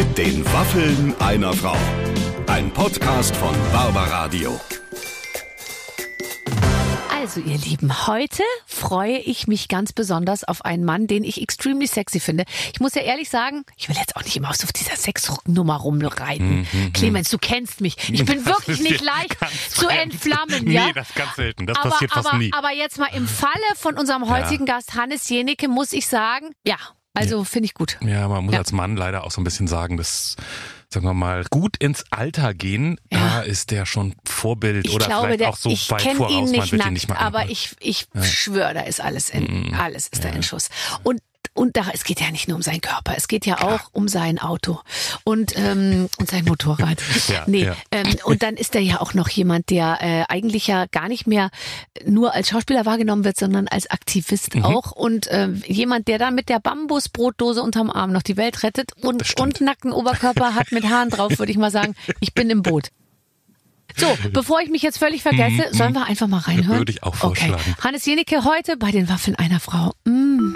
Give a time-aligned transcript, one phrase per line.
[0.00, 1.76] Mit den Waffeln einer Frau.
[2.46, 4.58] Ein Podcast von Barbaradio.
[7.14, 11.86] Also, ihr Lieben, heute freue ich mich ganz besonders auf einen Mann, den ich extremely
[11.86, 12.44] sexy finde.
[12.72, 16.66] Ich muss ja ehrlich sagen, ich will jetzt auch nicht immer auf dieser Sexnummer rumreiten.
[16.94, 17.98] Clemens, du kennst mich.
[18.10, 19.36] Ich bin Das wirklich nicht leicht
[19.68, 20.92] zu entflammen, Nee, ja?
[20.94, 21.66] das ist ganz selten.
[21.66, 22.50] Das aber, passiert fast aber, nie.
[22.54, 26.78] aber jetzt mal im Falle von unserem heutigen Gast Hannes Jenecke muss ich sagen, ja,
[27.14, 27.98] also finde ich gut.
[28.02, 28.60] Ja, man muss Ja.
[28.60, 30.36] als Mann leider auch so ein bisschen sagen, dass,
[30.92, 33.18] sagen wir mal, gut ins Alter gehen, Ja.
[33.18, 36.30] da ist der schon Vorbild Ich oder glaube, vielleicht der, auch so ich weit voraus,
[36.30, 39.30] ihn man nicht wird ihn nackt, nicht mal aber ich, ich schwöre, da ist alles
[39.30, 40.68] in, alles ist da in Schuss.
[41.02, 41.20] Und
[41.54, 44.08] und da, es geht ja nicht nur um seinen Körper, es geht ja auch um
[44.08, 44.80] sein Auto
[45.24, 47.00] und, ähm, und sein Motorrad.
[47.28, 47.76] Ja, nee, ja.
[47.92, 51.26] Ähm, und dann ist er ja auch noch jemand, der äh, eigentlich ja gar nicht
[51.26, 51.50] mehr
[52.06, 54.64] nur als Schauspieler wahrgenommen wird, sondern als Aktivist Mhm.
[54.64, 54.92] auch.
[54.92, 59.38] Und äh, jemand, der dann mit der Bambusbrotdose unterm Arm noch die Welt rettet und,
[59.40, 62.88] und nackten Oberkörper hat mit Haaren drauf, würde ich mal sagen, ich bin im Boot.
[63.96, 66.76] So, bevor ich mich jetzt völlig vergesse, sollen wir einfach mal reinhören?
[66.76, 67.54] Mhm, Würde ich auch vorschlagen.
[67.54, 67.74] Okay.
[67.82, 69.92] Hannes Jenecke heute bei den Waffeln einer Frau.
[70.04, 70.54] Mm.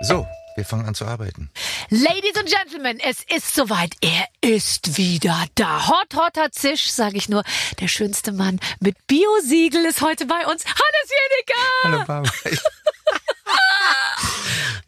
[0.00, 1.50] So, wir fangen an zu arbeiten.
[1.90, 3.94] Ladies and Gentlemen, es ist soweit.
[4.00, 5.88] Er ist wieder da.
[5.88, 7.42] Hot, hotter Zisch, sage ich nur.
[7.80, 10.64] Der schönste Mann mit Biosiegel ist heute bei uns.
[10.64, 11.60] Hannes Jenecke!
[11.84, 12.32] Hallo Barbara.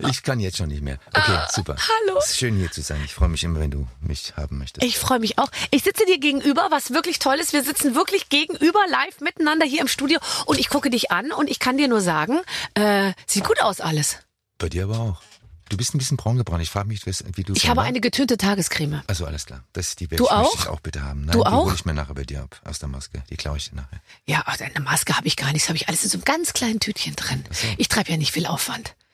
[0.08, 0.98] Ich kann jetzt schon nicht mehr.
[1.14, 1.76] Okay, super.
[1.78, 2.18] Ah, hallo.
[2.18, 3.02] Es ist schön hier zu sein.
[3.04, 4.82] Ich freue mich immer, wenn du mich haben möchtest.
[4.82, 5.50] Ich freue mich auch.
[5.70, 7.52] Ich sitze dir gegenüber, was wirklich toll ist.
[7.52, 10.18] Wir sitzen wirklich gegenüber, live miteinander hier im Studio.
[10.46, 12.40] Und ich gucke dich an und ich kann dir nur sagen,
[12.74, 14.18] äh, sieht gut aus alles.
[14.60, 15.22] Bei dir aber auch.
[15.70, 16.62] Du bist ein bisschen braun gebrannt.
[16.64, 17.84] Ich frage mich, wie du Ich so habe war.
[17.84, 19.02] eine getönte Tagescreme.
[19.06, 19.62] Also alles klar.
[19.72, 20.54] Das ist die Du ich, möchte auch?
[20.54, 21.22] ich auch bitte haben.
[21.22, 21.64] Nein, Du die auch?
[21.64, 23.22] hole ich mir nachher bei dir ab aus der Maske.
[23.30, 24.00] Die klaue ich dir nachher.
[24.26, 25.62] Ja, ach, eine Maske habe ich gar nicht.
[25.64, 27.44] Das habe ich alles in so einem ganz kleinen Tütchen drin.
[27.78, 28.94] Ich treibe ja nicht viel Aufwand.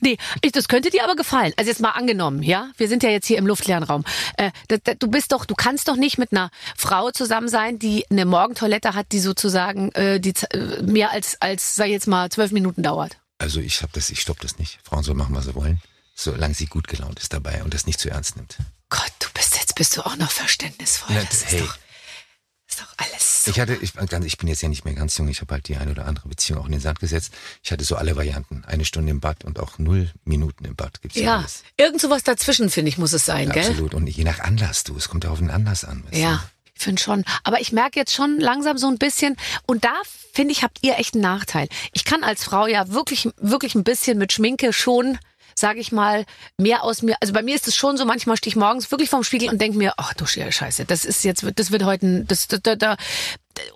[0.00, 1.52] Nee, ich, das könnte dir aber gefallen.
[1.56, 2.70] Also jetzt mal angenommen, ja?
[2.76, 4.04] Wir sind ja jetzt hier im luftleeren Raum.
[4.36, 7.78] Äh, da, da, du bist doch, du kannst doch nicht mit einer Frau zusammen sein,
[7.78, 12.08] die eine Morgentoilette hat, die sozusagen äh, die, äh, mehr als, als, sag ich jetzt
[12.08, 13.16] mal, zwölf Minuten dauert.
[13.44, 14.78] Also ich hab das, ich stopp das nicht.
[14.84, 15.82] Frauen sollen machen, was sie wollen.
[16.14, 18.56] Solange sie gut gelaunt ist dabei und das nicht zu ernst nimmt.
[18.88, 21.14] Gott, du bist jetzt bist du auch noch verständnisvoll.
[21.14, 21.60] Na, Das ist hey.
[21.60, 21.76] doch,
[22.66, 23.50] ist doch alles so.
[23.50, 23.92] Ich hatte, ich,
[24.24, 26.26] ich bin jetzt ja nicht mehr ganz jung, ich habe halt die eine oder andere
[26.26, 27.34] Beziehung auch in den Sand gesetzt.
[27.62, 28.64] Ich hatte so alle Varianten.
[28.64, 31.64] Eine Stunde im Bad und auch null Minuten im Bad gibt's ja, Ja, alles.
[31.76, 33.66] irgend sowas dazwischen, finde ich, muss es sein, gell?
[33.66, 33.92] Absolut.
[33.92, 36.02] Und je nach Anlass, du, es kommt ja auf den Anlass an.
[36.12, 36.42] Ja,
[36.74, 37.24] ich finde schon.
[37.42, 39.92] Aber ich merke jetzt schon langsam so ein bisschen, und da
[40.34, 41.68] finde ich, habt ihr echt einen Nachteil.
[41.92, 45.18] Ich kann als Frau ja wirklich, wirklich ein bisschen mit Schminke schon,
[45.54, 46.24] sage ich mal,
[46.58, 47.16] mehr aus mir.
[47.20, 49.60] Also bei mir ist es schon so, manchmal stehe ich morgens wirklich vorm Spiegel und
[49.60, 52.74] denke mir, ach du Scheiße, das ist jetzt, das wird heute, ein- das, da, da,
[52.74, 52.96] da,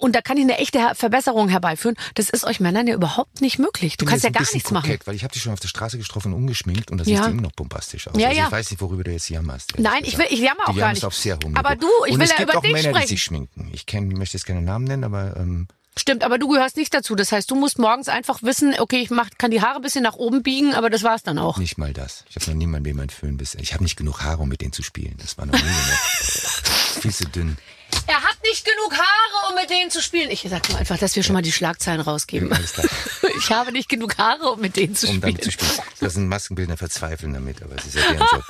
[0.01, 1.97] und da kann ich eine echte Verbesserung herbeiführen.
[2.17, 3.97] Das ist euch Männern ja überhaupt nicht möglich.
[3.97, 4.87] Du kannst ja gar nichts machen.
[4.91, 7.23] kokett, Weil ich habe dich schon auf der Straße getroffen, ungeschminkt und das Ja.
[7.23, 8.15] sieht immer noch bombastisch aus.
[8.19, 8.47] Ja, also ja.
[8.47, 9.75] ich weiß nicht, worüber du jetzt jammerst.
[9.79, 11.05] Nein, ich will- ich jammer auch gar nicht.
[11.05, 13.03] auf sehr Aber du, ich und will es ja gibt über auch dich Männer, sprechen.
[13.03, 13.71] die sich schminken.
[13.73, 17.15] Ich kenn, möchte jetzt keine Namen nennen, aber ähm, Stimmt, aber du gehörst nicht dazu.
[17.15, 20.03] Das heißt, du musst morgens einfach wissen, okay, ich mach, kann die Haare ein bisschen
[20.05, 21.59] nach oben biegen, aber das war's dann auch.
[21.59, 22.25] nicht mal das.
[22.31, 23.55] Ich habe noch niemanden, dem mein Föhn bis.
[23.57, 25.15] Ich habe nicht genug Haare, um mit denen zu spielen.
[25.21, 25.99] Das war noch nie genug.
[27.03, 27.57] Viel zu dünn.
[28.07, 30.31] Er hat nicht genug Haare, um mit denen zu spielen.
[30.31, 32.51] Ich sag mal einfach, dass wir schon mal die Schlagzeilen rausgeben.
[33.39, 35.21] Ich habe nicht genug Haare, um mit denen zu Um spielen.
[35.35, 35.71] damit zu spielen.
[36.01, 38.43] Das sind Maskenbildner verzweifeln damit, aber es ist ja deren Job.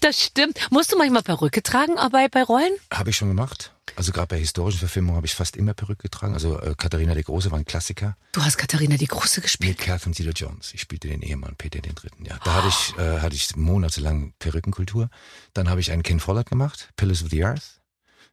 [0.00, 0.58] Das stimmt.
[0.70, 2.72] Musst du manchmal Perücke tragen bei, bei Rollen?
[2.92, 3.72] Habe ich schon gemacht.
[3.96, 6.34] Also gerade bei historischen Verfilmungen habe ich fast immer Perücke getragen.
[6.34, 8.16] Also äh, Katharina die Große war ein Klassiker.
[8.32, 9.78] Du hast Katharina die Große gespielt.
[9.78, 10.74] Mit Catherine Zeta-Jones.
[10.74, 12.24] Ich spielte den Ehemann Peter den Dritten.
[12.24, 15.10] Ja, da hatte ich, äh, hatte ich monatelang Perückenkultur.
[15.52, 17.80] Dann habe ich einen Ken Follett gemacht, Pillars of the Earth.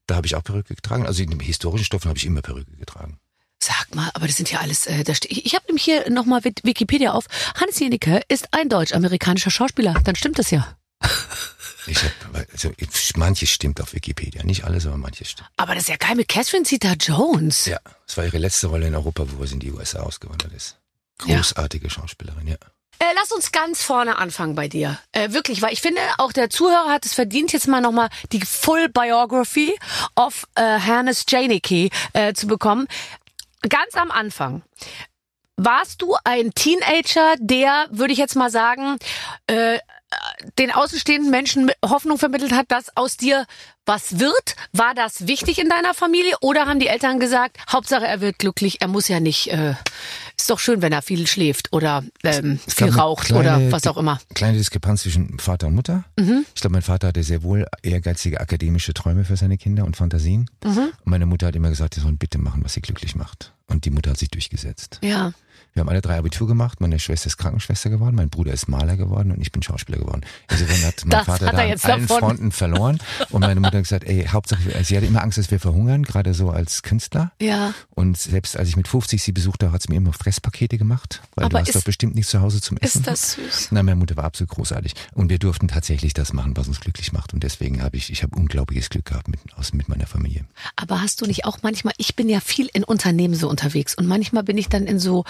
[0.08, 1.06] Da habe ich auch Perücke getragen.
[1.06, 3.20] Also in den historischen Stoffen habe ich immer Perücke getragen.
[3.64, 4.88] Sag mal, aber das sind ja alles.
[4.88, 7.26] Äh, da ich ich habe nämlich hier nochmal Wikipedia auf.
[7.56, 9.94] Hans Jenicke ist ein deutsch-amerikanischer Schauspieler.
[10.04, 10.76] Dann stimmt das ja.
[11.88, 12.72] Ich habe, also
[13.16, 15.50] manches stimmt auf Wikipedia, nicht alles, aber manches stimmt.
[15.58, 17.66] Aber das ist ja geil mit Catherine Zeta-Jones.
[17.66, 20.78] Ja, es war ihre letzte Rolle in Europa, wo sie in die USA ausgewandert ist.
[21.26, 21.38] Ja.
[21.38, 22.58] Großartige Schauspielerin, ja.
[23.00, 25.00] Äh, lass uns ganz vorne anfangen bei dir.
[25.12, 28.42] Äh, wirklich, weil ich finde, auch der Zuhörer hat es verdient, jetzt mal nochmal die
[28.42, 29.76] Full Biography
[30.16, 32.88] of äh, Hannes Janicki äh, zu bekommen.
[33.68, 34.62] Ganz am Anfang.
[35.58, 38.98] Warst du ein Teenager, der, würde ich jetzt mal sagen,
[39.48, 39.80] äh,
[40.58, 43.46] den außenstehenden Menschen Hoffnung vermittelt hat, dass aus dir
[43.86, 44.56] was wird?
[44.74, 46.36] War das wichtig in deiner Familie?
[46.42, 49.74] Oder haben die Eltern gesagt, Hauptsache er wird glücklich, er muss ja nicht, äh,
[50.38, 53.98] ist doch schön, wenn er viel schläft oder ähm, viel raucht kleine oder was auch
[53.98, 54.20] immer.
[54.34, 56.04] Kleine Diskrepanz zwischen Vater und Mutter.
[56.18, 56.46] Mhm.
[56.54, 60.50] Ich glaube, mein Vater hatte sehr wohl ehrgeizige akademische Träume für seine Kinder und Fantasien.
[60.64, 60.78] Mhm.
[60.78, 63.54] Und meine Mutter hat immer gesagt, sie sollen bitte machen, was sie glücklich macht.
[63.68, 65.00] Und die Mutter hat sich durchgesetzt.
[65.02, 65.34] Ja.
[65.74, 66.82] Wir haben alle drei Abitur gemacht.
[66.82, 70.22] Meine Schwester ist Krankenschwester geworden, mein Bruder ist Maler geworden und ich bin Schauspieler geworden.
[70.50, 72.20] Insofern hat mein Das Vater hat da an allen davon.
[72.20, 73.00] Fronten verloren.
[73.30, 76.34] Und meine Mutter hat gesagt, ey, Hauptsache, sie hatte immer Angst, dass wir verhungern, gerade
[76.34, 77.32] so als Künstler.
[77.42, 77.74] Ja.
[77.92, 81.46] Und selbst als ich mit 50 sie besuchte, hat sie mir immer Fresspakete gemacht, weil
[81.46, 83.00] Aber du hast ist- doch bestimmt nichts zu Hause zum Essen.
[83.00, 83.68] Ist das süß?
[83.72, 84.94] Na, meine Mutter war absolut großartig.
[85.14, 87.34] Und wir durften tatsächlich das machen, was uns glücklich macht.
[87.34, 90.44] Und deswegen habe ich, ich habe unglaubliches Glück gehabt mit, aus, mit meiner Familie.
[90.76, 94.06] Aber hast du nicht auch manchmal, ich bin ja viel in Unternehmen so unterwegs und
[94.08, 95.24] manchmal bin ich dann in so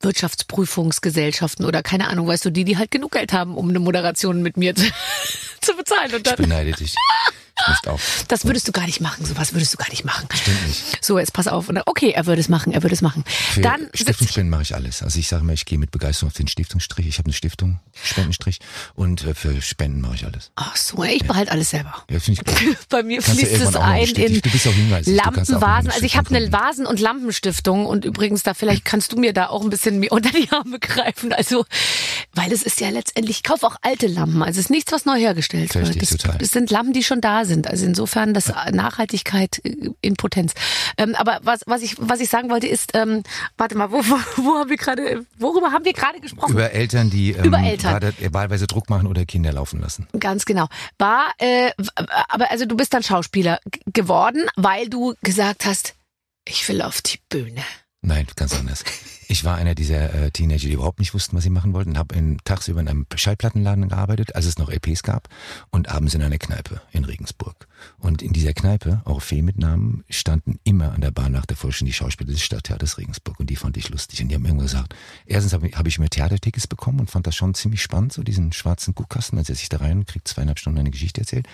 [0.00, 4.42] Wirtschaftsprüfungsgesellschaften oder keine Ahnung, weißt du, die, die halt genug Geld haben, um eine Moderation
[4.42, 4.84] mit mir zu,
[5.60, 6.12] zu bezahlen.
[6.12, 6.94] Und Ich dann, beneide dich.
[7.60, 8.00] Ich möchte auch.
[8.28, 10.28] das würdest du gar nicht machen, sowas würdest du gar nicht machen.
[10.34, 11.04] Stimmt nicht.
[11.04, 11.68] So, jetzt pass auf.
[11.68, 13.24] Und Okay, er würde es machen, er würde es machen.
[13.26, 15.02] Für Dann Stiftungsspenden mache ich alles.
[15.02, 17.06] Also ich sage mal, ich gehe mit Begeisterung auf den Stiftungsstrich.
[17.06, 18.58] Ich habe eine Stiftung, Spendenstrich.
[18.94, 20.50] Und äh, für Spenden mache ich alles.
[20.56, 22.04] ach so, ich behalte alles selber.
[22.10, 22.76] Ja, finde ich gut.
[22.88, 24.72] Bei mir Kannst fließt es ein in Du bist auch
[25.06, 25.90] Lampenvasen.
[25.90, 29.48] Also ich habe eine Vasen- und Lampenstiftung und übrigens da vielleicht kannst du mir da
[29.48, 31.32] auch ein bisschen mir unter die Arme greifen.
[31.32, 31.64] Also,
[32.34, 34.42] weil es ist ja letztendlich, ich kaufe auch alte Lampen.
[34.42, 36.02] Also es ist nichts, was neu hergestellt Verstehe wird.
[36.02, 36.38] Das, total.
[36.38, 37.47] das sind Lampen, die schon da sind.
[37.66, 40.54] Also insofern das Nachhaltigkeit äh, in Potenz.
[40.96, 43.22] Ähm, aber was, was ich, was ich sagen wollte ist, ähm,
[43.56, 46.52] warte mal, wo, wo, wo haben wir gerade, worüber haben wir gerade gesprochen?
[46.52, 48.02] Über Eltern, die ähm, Über Eltern.
[48.02, 50.06] äh, wahlweise Druck machen oder Kinder laufen lassen.
[50.18, 50.68] Ganz genau.
[50.98, 51.70] War, äh,
[52.28, 53.60] aber also du bist dann Schauspieler
[53.92, 55.94] geworden, weil du gesagt hast,
[56.46, 57.62] ich will auf die Bühne.
[58.00, 58.84] Nein, ganz anders.
[59.30, 61.98] Ich war einer dieser äh, Teenager, die überhaupt nicht wussten, was sie machen wollten.
[61.98, 65.28] Habe tagsüber in einem Schallplattenladen gearbeitet, als es noch LPs gab,
[65.68, 67.68] und abends in einer Kneipe in Regensburg.
[67.98, 71.58] Und in dieser Kneipe, auch Fee mit Namen, standen immer an der Bahn nach der
[71.58, 73.38] Forschung die Schauspieler des Stadttheaters Regensburg.
[73.38, 74.22] Und die fand ich lustig.
[74.22, 74.94] Und die haben irgendwann gesagt,
[75.26, 78.22] erstens habe ich, hab ich mir Theatertickets bekommen und fand das schon ziemlich spannend, so
[78.22, 79.36] diesen schwarzen Guckkasten.
[79.36, 81.46] Dann setze ich da rein und zweieinhalb Stunden eine Geschichte erzählt.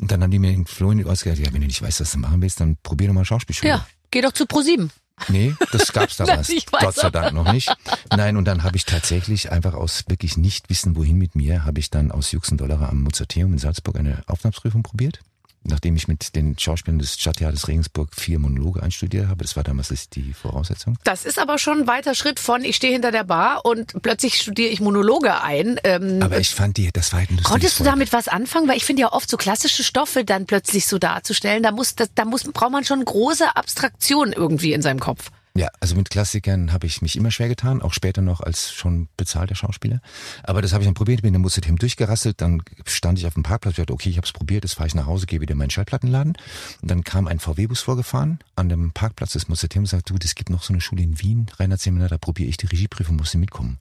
[0.00, 2.00] Und dann haben die mir den Floh in die Ohren ja, wenn du nicht weißt,
[2.00, 3.70] was du machen willst, dann probier doch mal Schauspielschule.
[3.70, 4.92] Ja, geh doch zu ProSieben.
[5.28, 6.52] Nee, das gab's damals.
[6.70, 7.10] Gott sei.
[7.10, 7.74] Dank noch nicht.
[8.14, 11.80] Nein, und dann habe ich tatsächlich einfach aus wirklich nicht wissen, wohin mit mir, habe
[11.80, 15.20] ich dann aus Juxendollerer am Mozarteum in Salzburg eine Aufnahmsprüfung probiert.
[15.64, 20.08] Nachdem ich mit den Schauspielern des Stadttheaters Regensburg vier Monologe einstudiert habe, das war damals
[20.10, 20.96] die Voraussetzung.
[21.04, 24.36] Das ist aber schon ein weiter Schritt von, ich stehe hinter der Bar und plötzlich
[24.36, 25.78] studiere ich Monologe ein.
[25.84, 28.68] Ähm, Aber ich fand die, das war halt ein Konntest du damit was anfangen?
[28.68, 32.10] Weil ich finde ja oft so klassische Stoffe dann plötzlich so darzustellen, da muss, das,
[32.14, 35.30] da muss, braucht man schon große Abstraktion irgendwie in seinem Kopf.
[35.58, 39.08] Ja, also mit Klassikern habe ich mich immer schwer getan, auch später noch als schon
[39.16, 40.00] bezahlter Schauspieler.
[40.44, 43.42] Aber das habe ich dann probiert, bin in Museum durchgerasselt, dann stand ich auf dem
[43.42, 45.58] Parkplatz, dachte, okay, ich habe es probiert, jetzt fahre ich nach Hause, gehe wieder in
[45.58, 46.34] meinen Schallplattenladen.
[46.80, 50.36] Und dann kam ein VW-Bus vorgefahren an dem Parkplatz des Museum und sagt, du, es
[50.36, 53.34] gibt noch so eine Schule in Wien, Reinhard Seminar, da probiere ich die Regieprüfung, musst
[53.34, 53.80] du mitkommen.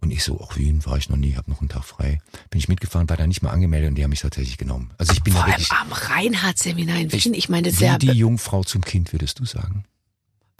[0.00, 2.20] Und ich so, ach Wien war ich noch nie, habe noch einen Tag frei.
[2.50, 4.92] Bin ich mitgefahren, war da nicht mal angemeldet und die haben mich tatsächlich genommen.
[4.98, 7.34] Also ich bin Vor da allem wirklich am Reinhardt-Seminar in Ich- Wien.
[7.34, 9.84] Ich meine, das ist ja, die Jungfrau zum Kind, würdest du sagen.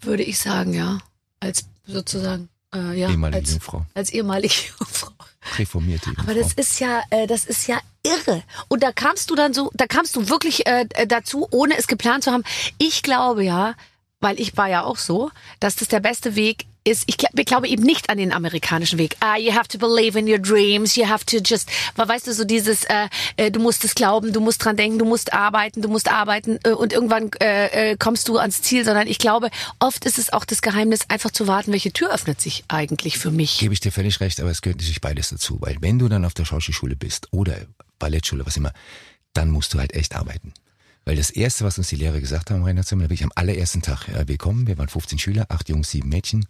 [0.07, 0.99] Würde ich sagen, ja.
[1.41, 3.87] Als sozusagen, äh, ja, Ehemalige als, Jungfrau.
[3.95, 5.11] als ehemalige Jungfrau.
[5.59, 6.43] Reformierte Aber Jungfrau.
[6.43, 8.43] das ist ja, äh, das ist ja irre.
[8.69, 11.87] Und da kamst du dann so, da kamst du wirklich äh, äh, dazu, ohne es
[11.87, 12.45] geplant zu haben.
[12.79, 13.75] Ich glaube ja,
[14.25, 15.31] weil ich war ja auch so,
[15.61, 17.05] dass das der beste Weg ist.
[17.07, 19.17] Ich, ich glaube eben nicht an den amerikanischen Weg.
[19.21, 20.97] Ah, you have to believe in your dreams.
[20.97, 24.41] You have to just, weißt du, so dieses, äh, äh, du musst es glauben, du
[24.41, 28.27] musst dran denken, du musst arbeiten, du musst arbeiten äh, und irgendwann äh, äh, kommst
[28.29, 28.87] du ans Ziel.
[28.87, 32.41] Sondern ich glaube, oft ist es auch das Geheimnis, einfach zu warten, welche Tür öffnet
[32.41, 33.59] sich eigentlich für mich.
[33.59, 35.59] Gebe ich dir völlig recht, aber es gehört natürlich beides dazu.
[35.61, 37.57] Weil wenn du dann auf der Schauspielschule bist oder
[37.99, 38.73] Ballettschule, was immer,
[39.35, 40.55] dann musst du halt echt arbeiten.
[41.05, 44.09] Weil das Erste, was uns die Lehrer gesagt haben, Rainer Zimmer, wirklich am allerersten Tag,
[44.09, 46.47] ja, willkommen, wir waren 15 Schüler, acht Jungs, sieben Mädchen,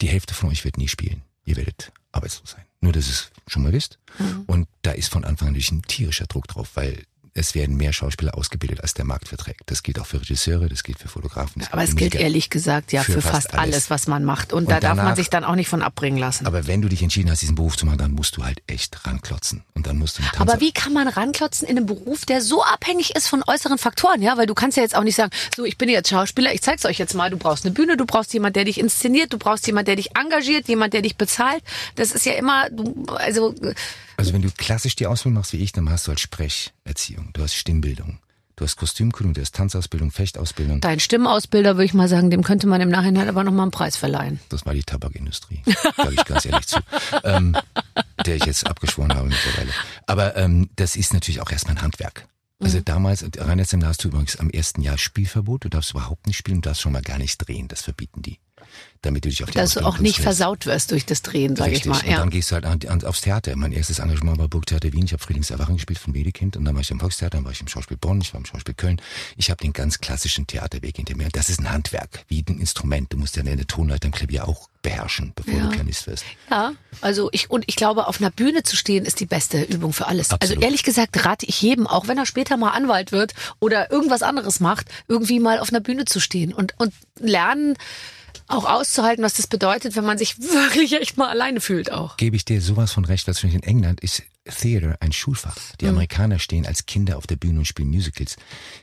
[0.00, 1.22] die Hälfte von euch wird nie spielen.
[1.46, 2.64] Ihr werdet arbeitslos sein.
[2.80, 3.98] Nur, dass ihr es schon mal wisst.
[4.46, 7.04] Und da ist von Anfang an natürlich ein tierischer Druck drauf, weil
[7.36, 9.62] es werden mehr Schauspieler ausgebildet, als der Markt verträgt.
[9.66, 11.60] Das gilt auch für Regisseure, das gilt für Fotografen.
[11.62, 13.74] das Aber es gilt ehrlich gesagt ja für, Für fast, fast alles.
[13.74, 13.90] alles.
[13.90, 14.52] was man macht.
[14.52, 16.46] Und, Und da darf man danach- sich dann auch nicht von abbringen lassen.
[16.46, 19.04] Aber wenn du dich entschieden hast, diesen Beruf zu machen, dann musst du halt echt
[19.04, 19.64] ranklotzen.
[19.74, 23.16] Und dann musst du Aber wie kann man ranklotzen in einem Beruf, der so abhängig
[23.16, 24.36] ist von äußeren Faktoren, ja?
[24.36, 26.84] Weil du kannst ja jetzt auch nicht sagen, so, ich bin jetzt Schauspieler, ich zeig's
[26.84, 29.66] euch jetzt mal, du brauchst eine Bühne, du brauchst jemand, der dich inszeniert, du brauchst
[29.66, 31.64] jemand, der dich engagiert, jemand, der dich bezahlt.
[31.96, 32.68] Das ist ja immer,
[33.16, 33.54] also,
[34.16, 37.42] Also wenn du klassisch die Ausbildung machst wie ich, dann hast du halt Sprecherziehung, du
[37.42, 38.18] hast Stimmbildung,
[38.56, 40.80] du hast Kostümkunde, du hast Tanzausbildung, Fechtausbildung.
[40.80, 43.96] dein Stimmausbilder, würde ich mal sagen, dem könnte man im Nachhinein aber nochmal einen Preis
[43.96, 44.40] verleihen.
[44.48, 45.62] Das war die Tabakindustrie,
[45.96, 46.78] sage ich ganz ehrlich zu,
[47.24, 47.56] ähm,
[48.24, 49.70] der ich jetzt abgeschworen habe mittlerweile.
[50.06, 52.26] Aber ähm, das ist natürlich auch erstmal ein Handwerk.
[52.60, 55.64] Also damals, Reinhard Semmler, hast du übrigens am ersten Jahr Spielverbot.
[55.64, 57.68] Du darfst überhaupt nicht spielen, du darfst schon mal gar nicht drehen.
[57.68, 58.38] Das verbieten die.
[59.04, 61.72] Damit du dich auf die Dass du auch nicht versaut wirst durch das Drehen, sage
[61.72, 61.98] ich mal.
[62.00, 62.18] Und Ja.
[62.18, 63.54] dann gehst du halt an, an, aufs Theater.
[63.56, 65.04] Mein erstes Engagement war Burgtheater Wien.
[65.04, 66.56] Ich habe Frühlingserwachen gespielt von Wedekind.
[66.56, 68.46] Und dann war ich am Volkstheater, dann war ich im Schauspiel Bonn, ich war im
[68.46, 69.00] Schauspiel Köln.
[69.36, 71.26] Ich habe den ganz klassischen Theaterweg hinter mir.
[71.26, 73.12] Und das ist ein Handwerk, wie ein Instrument.
[73.12, 75.64] Du musst ja eine Tonleiter im Klavier auch beherrschen, bevor Ja.
[75.66, 76.24] du Pianist wirst.
[76.50, 79.94] Ja, also ich und ich glaube, auf einer Bühne zu stehen ist die beste Übung
[79.94, 80.30] für alles.
[80.30, 80.62] Also Absolut.
[80.64, 84.60] ehrlich gesagt rate ich jedem, auch wenn er später mal Anwalt wird oder irgendwas anderes
[84.60, 87.76] macht, irgendwie mal auf einer Bühne zu stehen und und lernen
[88.46, 92.16] auch auszuhalten, was das bedeutet, wenn man sich wirklich echt mal alleine fühlt auch.
[92.16, 95.56] Gebe ich dir sowas von recht, Beispiel in England ist Theater ein Schulfach.
[95.80, 98.36] Die Amerikaner stehen als Kinder auf der Bühne und spielen Musicals.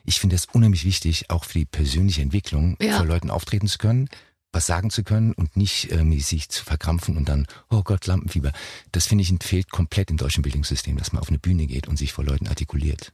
[0.05, 2.97] Ich finde das unheimlich wichtig, auch für die persönliche Entwicklung, Ja.
[2.97, 4.09] vor Leuten auftreten zu können,
[4.53, 8.51] was sagen zu können und nicht irgendwie sich zu verkrampfen und dann, oh Gott, Lampenfieber.
[8.91, 11.97] Das finde ich fehlt komplett im deutschen Bildungssystem, dass man auf eine Bühne geht und
[11.97, 13.13] sich vor Leuten artikuliert.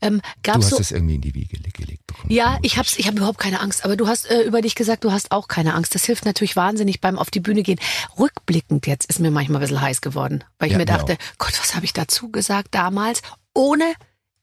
[0.00, 2.32] Ähm, Du hast so das irgendwie in die Wiege ge- gelegt bekommen.
[2.32, 3.84] Ja, ich hab's, ich habe überhaupt keine Angst.
[3.84, 5.94] Aber du hast äh, über dich gesagt, du hast auch keine Angst.
[5.94, 7.80] Das hilft natürlich wahnsinnig beim auf die Bühne gehen.
[8.18, 11.18] Rückblickend jetzt ist mir manchmal ein bisschen heiß geworden, weil ich Ja, mir mir dachte,
[11.38, 13.22] Gott, was habe ich dazu gesagt damals,
[13.54, 13.94] ohne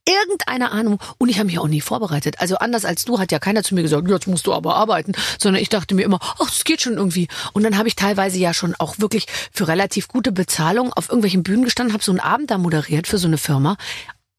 [0.06, 0.98] irgendeine Ahnung.
[1.18, 2.40] Und ich habe mich auch nie vorbereitet.
[2.40, 5.12] Also anders als du hat ja keiner zu mir gesagt, jetzt musst du aber arbeiten,
[5.38, 7.28] sondern ich dachte mir immer, ach, das geht schon irgendwie.
[7.52, 11.42] Und dann habe ich teilweise ja schon auch wirklich für relativ gute Bezahlung auf irgendwelchen
[11.42, 13.76] Bühnen gestanden, habe so einen Abend da moderiert für so eine Firma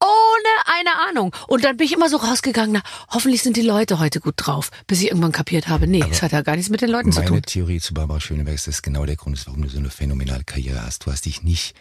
[0.03, 1.33] ohne eine Ahnung.
[1.47, 4.69] Und dann bin ich immer so rausgegangen, na, hoffentlich sind die Leute heute gut drauf,
[4.85, 7.19] bis ich irgendwann kapiert habe, nee, es hat ja gar nichts mit den Leuten zu
[7.19, 7.41] Meine tun.
[7.41, 9.89] Theorie zu Barbara Schöneberg ist, das ist genau der Grund, ist, warum du so eine
[9.89, 11.05] phänomenale Karriere hast.
[11.05, 11.75] Du hast dich nicht,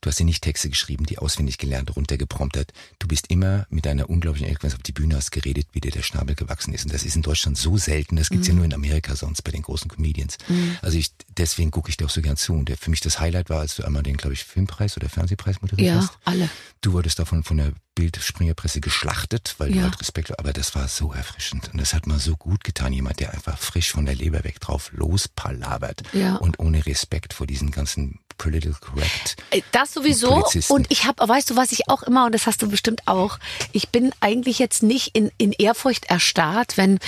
[0.00, 2.72] du hast dir nicht Texte geschrieben, die auswendig gelernt, runtergepromptet.
[2.98, 6.02] Du bist immer mit deiner unglaublichen Eloquenz auf die Bühne hast geredet, wie dir der
[6.02, 6.84] Schnabel gewachsen ist.
[6.84, 8.16] Und das ist in Deutschland so selten.
[8.16, 8.58] Das gibt's ja Mhm.
[8.58, 10.38] nur in Amerika sonst bei den großen Comedians.
[10.82, 12.52] Also ich, deswegen gucke ich dir auch so gern zu.
[12.54, 15.08] Und der, für mich das Highlight war, als du einmal den, glaube ich, Filmpreis oder
[15.08, 16.12] Fernsehpreis moderiert Ja, hast.
[16.24, 16.50] alle.
[16.80, 19.82] Du wurdest davon von der Bildspringerpresse geschlachtet, weil du Ja.
[19.84, 23.18] halt Respekt, aber das war so erfrischend und das hat mal so gut getan, jemand,
[23.18, 26.36] der einfach frisch von der Leber weg drauf lospalabert Ja.
[26.36, 29.36] und ohne Respekt vor diesen ganzen political correct.
[29.50, 30.44] Äh, Das sowieso.
[30.68, 33.38] Und ich habe, weißt du, was ich auch immer, und das hast du bestimmt auch,
[33.72, 36.98] ich bin eigentlich jetzt nicht in, in Ehrfurcht erstarrt, wenn,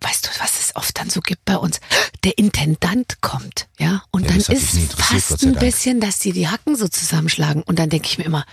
[0.00, 1.80] weißt du, was es oft dann so gibt bei uns,
[2.22, 6.76] der Intendant kommt, ja, und Ja, dann ist fast ein bisschen, dass die die Hacken
[6.76, 7.62] so zusammenschlagen.
[7.62, 8.44] Und dann denke ich mir immer,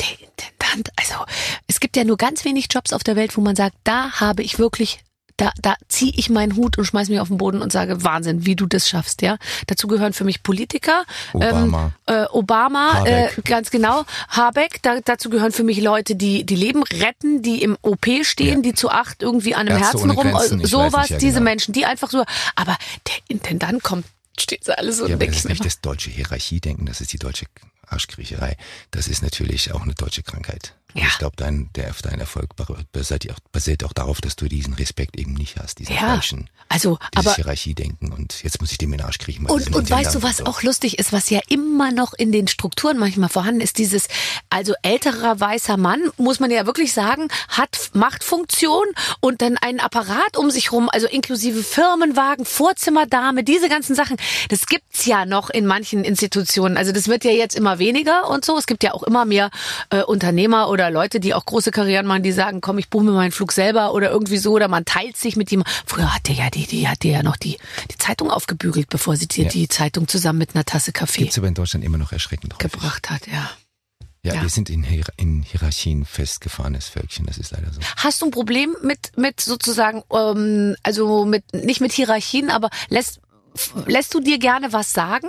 [0.00, 1.24] der Intendant, also
[1.66, 4.42] es gibt ja nur ganz wenig Jobs auf der Welt, wo man sagt, da habe
[4.42, 5.00] ich wirklich
[5.36, 8.46] da, da ziehe ich meinen Hut und schmeiß mich auf den Boden und sage, Wahnsinn,
[8.46, 9.36] wie du das schaffst, ja.
[9.66, 11.92] Dazu gehören für mich Politiker, Obama.
[12.06, 16.56] ähm, äh, Obama, äh, ganz genau, Habeck, da, dazu gehören für mich Leute, die die
[16.56, 18.62] Leben retten, die im OP stehen, Ja.
[18.62, 21.44] die zu acht irgendwie an einem Ärzte Herzen rum, sowas, ja, diese genau.
[21.44, 22.24] Menschen, die einfach so,
[22.56, 24.06] aber der Intendant kommt,
[24.38, 27.00] steht so alles so Ja, und aber denk das ist nicht das deutsche Hierarchiedenken, das
[27.00, 27.46] ist die deutsche
[27.86, 28.56] Arschkriecherei.
[28.90, 30.74] Das ist natürlich auch eine deutsche Krankheit.
[30.94, 31.08] Und Ja.
[31.08, 32.50] Ich glaube, dein, der, dein Erfolg
[32.92, 36.48] basiert auch, basiert auch darauf, dass du diesen Respekt eben nicht hast, diesen Ja, falschen,
[36.68, 39.46] also, dieses aber Hierarchiedenken und jetzt muss ich dem in den Arsch kriechen.
[39.46, 40.44] Und, und weißt du, was so.
[40.46, 44.08] auch lustig ist, was ja immer noch in den Strukturen manchmal vorhanden ist, dieses,
[44.50, 48.86] also älterer weißer Mann, muss man ja wirklich sagen, hat Machtfunktion
[49.20, 54.16] und dann einen Apparat um sich rum, also inklusive Firmenwagen, Vorzimmerdame, diese ganzen Sachen,
[54.48, 56.76] das gibt's ja noch in manchen Institutionen.
[56.76, 58.56] Also das wird ja jetzt immer weniger und so.
[58.56, 59.50] Es gibt ja auch immer mehr
[59.90, 63.12] äh, Unternehmer oder Leute, die auch große Karrieren machen, die sagen, komm, ich buche mir
[63.12, 65.72] meinen Flug selber oder irgendwie so, oder man teilt sich mit jemandem.
[65.86, 67.56] Früher hatte ja die, die hatte ja noch die,
[67.90, 69.50] die Zeitung aufgebügelt, bevor sie dir Ja.
[69.50, 72.72] die Zeitung zusammen mit einer Tasse Kaffee Gibt's aber in Deutschland immer noch erschreckend häufig.
[72.72, 73.50] gebracht hat, ja.
[74.24, 74.42] Ja, Ja.
[74.42, 77.80] wir sind in, Hier in Hierarchien festgefahrenes Völkchen, das ist leider so.
[77.96, 83.20] Hast du ein Problem mit, mit sozusagen, ähm, also mit, nicht mit Hierarchien, aber lässt,
[83.86, 85.28] lässt du dir gerne was sagen?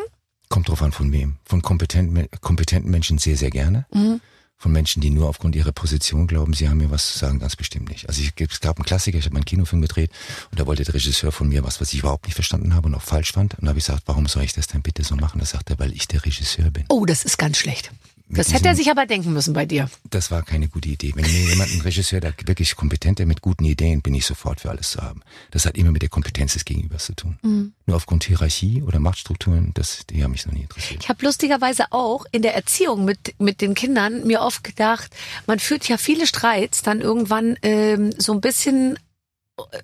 [0.49, 1.37] Kommt drauf an, von wem.
[1.45, 3.85] Von kompetenten, kompetenten Menschen sehr, sehr gerne.
[3.93, 4.21] Mhm.
[4.57, 7.55] Von Menschen, die nur aufgrund ihrer Position glauben, sie haben mir was zu sagen, ganz
[7.55, 8.07] bestimmt nicht.
[8.07, 10.09] Also ich, es gab einen Klassiker, ich habe einen Kinofilm gedreht
[10.51, 12.95] und da wollte der Regisseur von mir was, was ich überhaupt nicht verstanden habe und
[12.95, 13.55] auch falsch fand.
[13.55, 15.39] Und da habe ich gesagt, warum soll ich das denn bitte so machen?
[15.39, 16.85] Da sagt er, weil ich der Regisseur bin.
[16.87, 17.91] Oh, das ist ganz schlecht.
[18.29, 19.89] Das hätte er sich aber denken müssen bei dir.
[20.09, 21.11] Das war keine gute Idee.
[21.15, 24.61] Wenn mir jemand, ein Regisseur, der wirklich kompetent, der mit guten Ideen, bin ich sofort
[24.61, 25.21] für alles zu haben.
[25.51, 27.37] Das hat immer mit der Kompetenz des Gegenübers zu tun.
[27.41, 27.73] Mhm.
[27.85, 31.03] Nur aufgrund Hierarchie oder Machtstrukturen, das, die haben mich noch nie interessiert.
[31.03, 35.13] Ich habe lustigerweise auch in der Erziehung mit, mit den Kindern mir oft gedacht,
[35.45, 38.97] man führt ja viele Streits dann irgendwann ähm, so ein bisschen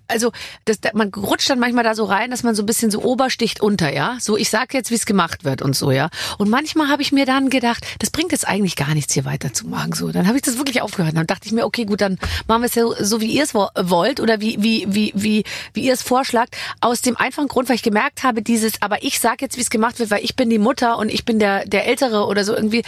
[0.08, 0.32] also
[0.64, 3.60] das, man rutscht dann manchmal da so rein, dass man so ein bisschen so obersticht
[3.60, 4.16] unter, ja.
[4.20, 6.10] So, ich sag jetzt, wie es gemacht wird und so, ja.
[6.38, 9.92] Und manchmal habe ich mir dann gedacht, das bringt jetzt eigentlich gar nichts, hier weiterzumachen.
[9.92, 11.16] So, dann habe ich das wirklich aufgehört.
[11.16, 13.54] Dann dachte ich mir, okay, gut, dann machen wir es so, so wie ihr es
[13.54, 16.56] wo- wollt oder wie wie wie wie wie ihr es vorschlagt.
[16.80, 19.70] Aus dem einfachen Grund, weil ich gemerkt habe, dieses, aber ich sag jetzt, wie es
[19.70, 22.54] gemacht wird, weil ich bin die Mutter und ich bin der der Ältere oder so
[22.54, 22.82] irgendwie.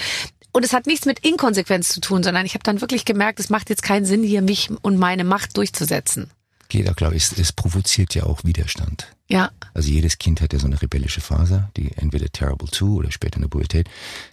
[0.54, 3.48] Und es hat nichts mit Inkonsequenz zu tun, sondern ich habe dann wirklich gemerkt, es
[3.48, 6.30] macht jetzt keinen Sinn, hier mich und meine Macht durchzusetzen.
[6.68, 9.06] Geht auch, glaube ich, es, es provoziert ja auch Widerstand.
[9.28, 9.50] Ja.
[9.72, 13.36] Also jedes Kind hat ja so eine rebellische Phase, die entweder Terrible 2 oder später
[13.36, 13.88] in der Pubertät.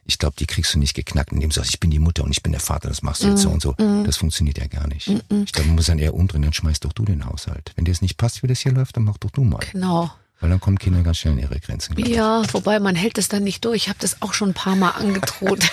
[0.06, 2.32] Ich glaube, die kriegst du nicht geknackt, indem du sagst, ich bin die Mutter und
[2.32, 3.74] ich bin der Vater, das machst du jetzt so und so.
[4.04, 5.08] Das funktioniert ja gar nicht.
[5.08, 7.72] Ich glaube, man muss dann eher umdrehen, dann schmeißt doch du den Haushalt.
[7.76, 9.60] Wenn dir es nicht passt, wie das hier läuft, dann mach doch du mal.
[9.72, 10.12] Genau.
[10.42, 11.96] Weil dann kommen Kinder ganz schnell in ihre Grenzen.
[11.96, 12.16] glaub ich.
[12.16, 13.84] Ja, wobei man hält es dann nicht durch.
[13.84, 15.60] Ich habe das auch schon ein paar Mal angedroht.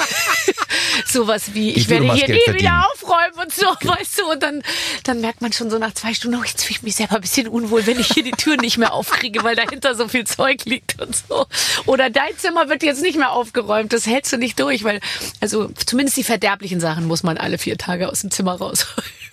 [1.17, 2.59] Sowas wie, ich, werde hier nie verdienen.
[2.59, 4.31] wieder aufräumen und so, weißt du.
[4.33, 4.63] Und dann,
[5.05, 7.23] dann merkt man schon so nach zwei Stunden, oh, jetzt fühle ich mich selber ein
[7.23, 10.65] bisschen unwohl, wenn ich hier die Tür nicht mehr aufkriege, weil dahinter so viel Zeug
[10.67, 11.47] liegt und so.
[11.87, 13.95] Oder dein Zimmer wird jetzt nicht mehr aufgeräumt.
[13.95, 15.01] Das hältst du nicht durch, weil,
[15.41, 18.87] also zumindest die verderblichen Sachen muss man alle vier Tage aus dem Zimmer raus.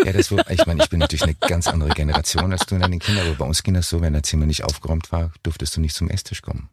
[0.03, 2.81] Ja, das wo, ich meine, ich bin natürlich eine ganz andere Generation als du und
[2.81, 5.77] deine Kinder, aber bei uns ging das so, wenn dein Zimmer nicht aufgeräumt war, durftest
[5.77, 6.69] du nicht zum Esstisch kommen.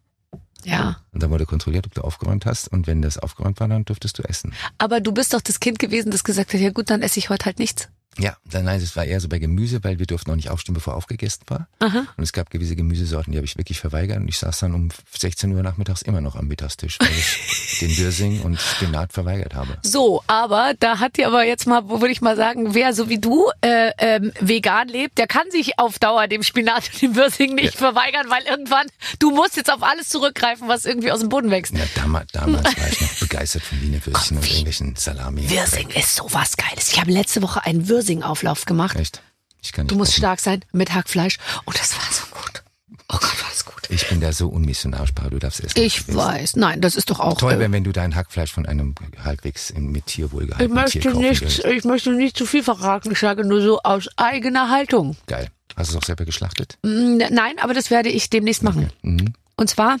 [0.65, 0.97] Ja.
[1.11, 2.67] Und dann wurde kontrolliert, ob du aufgeräumt hast.
[2.67, 4.53] Und wenn das aufgeräumt war, dann durftest du essen.
[4.77, 7.29] Aber du bist doch das Kind gewesen, das gesagt hat, ja gut, dann esse ich
[7.29, 7.89] heute halt nichts.
[8.17, 10.75] Ja, dann nein, es war eher so bei Gemüse, weil wir durften noch nicht aufstehen,
[10.75, 11.67] bevor aufgegessen war.
[11.79, 12.05] Aha.
[12.17, 14.17] Und es gab gewisse Gemüsesorten, die habe ich wirklich verweigert.
[14.17, 17.97] Und ich saß dann um 16 Uhr nachmittags immer noch am Mittagstisch, weil ich den
[17.97, 19.77] Wirsing und Spinat verweigert habe.
[19.81, 23.07] So, aber da hat dir aber jetzt mal, wo würde ich mal sagen, wer so
[23.07, 27.15] wie du äh, ähm, vegan lebt, der kann sich auf Dauer dem Spinat und dem
[27.15, 28.87] Würsing nicht verweigern, weil irgendwann
[29.19, 31.73] du musst jetzt auf alles zurückgreifen, was irgendwie aus dem Boden wächst.
[31.73, 35.49] Ja, damals, damals war ich noch begeistert von Wiener Würstchen und irgendwelchen Salami.
[35.49, 36.91] Würsing ist sowas Geiles.
[36.91, 38.95] Ich habe letzte Woche einen Würsing-Auflauf gemacht.
[38.97, 39.21] Echt?
[39.61, 40.17] Ich kann nicht Du musst kochen.
[40.21, 42.63] stark sein mit Hackfleisch und das war so gut.
[43.09, 43.75] Oh Gott, war das gut.
[43.89, 45.79] Ich bin da so unmissionarisch, Paul, du darfst essen.
[45.79, 46.55] Ich weiß.
[46.55, 47.37] Nein, das ist doch auch.
[47.37, 51.01] Toll, äh, wenn, wenn du dein Hackfleisch von einem halbwegs mit Tierwohl ich gehaltenen Tier
[51.01, 51.65] möchte kaufen nicht, würdest.
[51.65, 53.11] ich möchte nicht zu viel verraten.
[53.11, 55.15] Ich sage nur so aus eigener Haltung.
[55.27, 55.49] Geil.
[55.75, 56.77] Hast du es auch selber geschlachtet?
[56.83, 58.89] Mm, Nein, aber das werde ich demnächst machen.
[59.03, 59.33] Mhm.
[59.57, 59.97] Und zwar,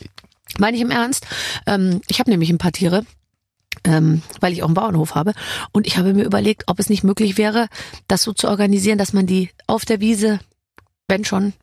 [0.57, 1.25] meine ich im Ernst,
[1.67, 3.05] ähm, ich habe nämlich ein paar Tiere,
[3.83, 5.33] ähm, weil ich auch einen Bauernhof habe.
[5.71, 7.67] Und ich habe mir überlegt, ob es nicht möglich wäre,
[8.07, 10.39] das so zu organisieren, dass man die auf der Wiese,
[11.07, 11.53] wenn schon,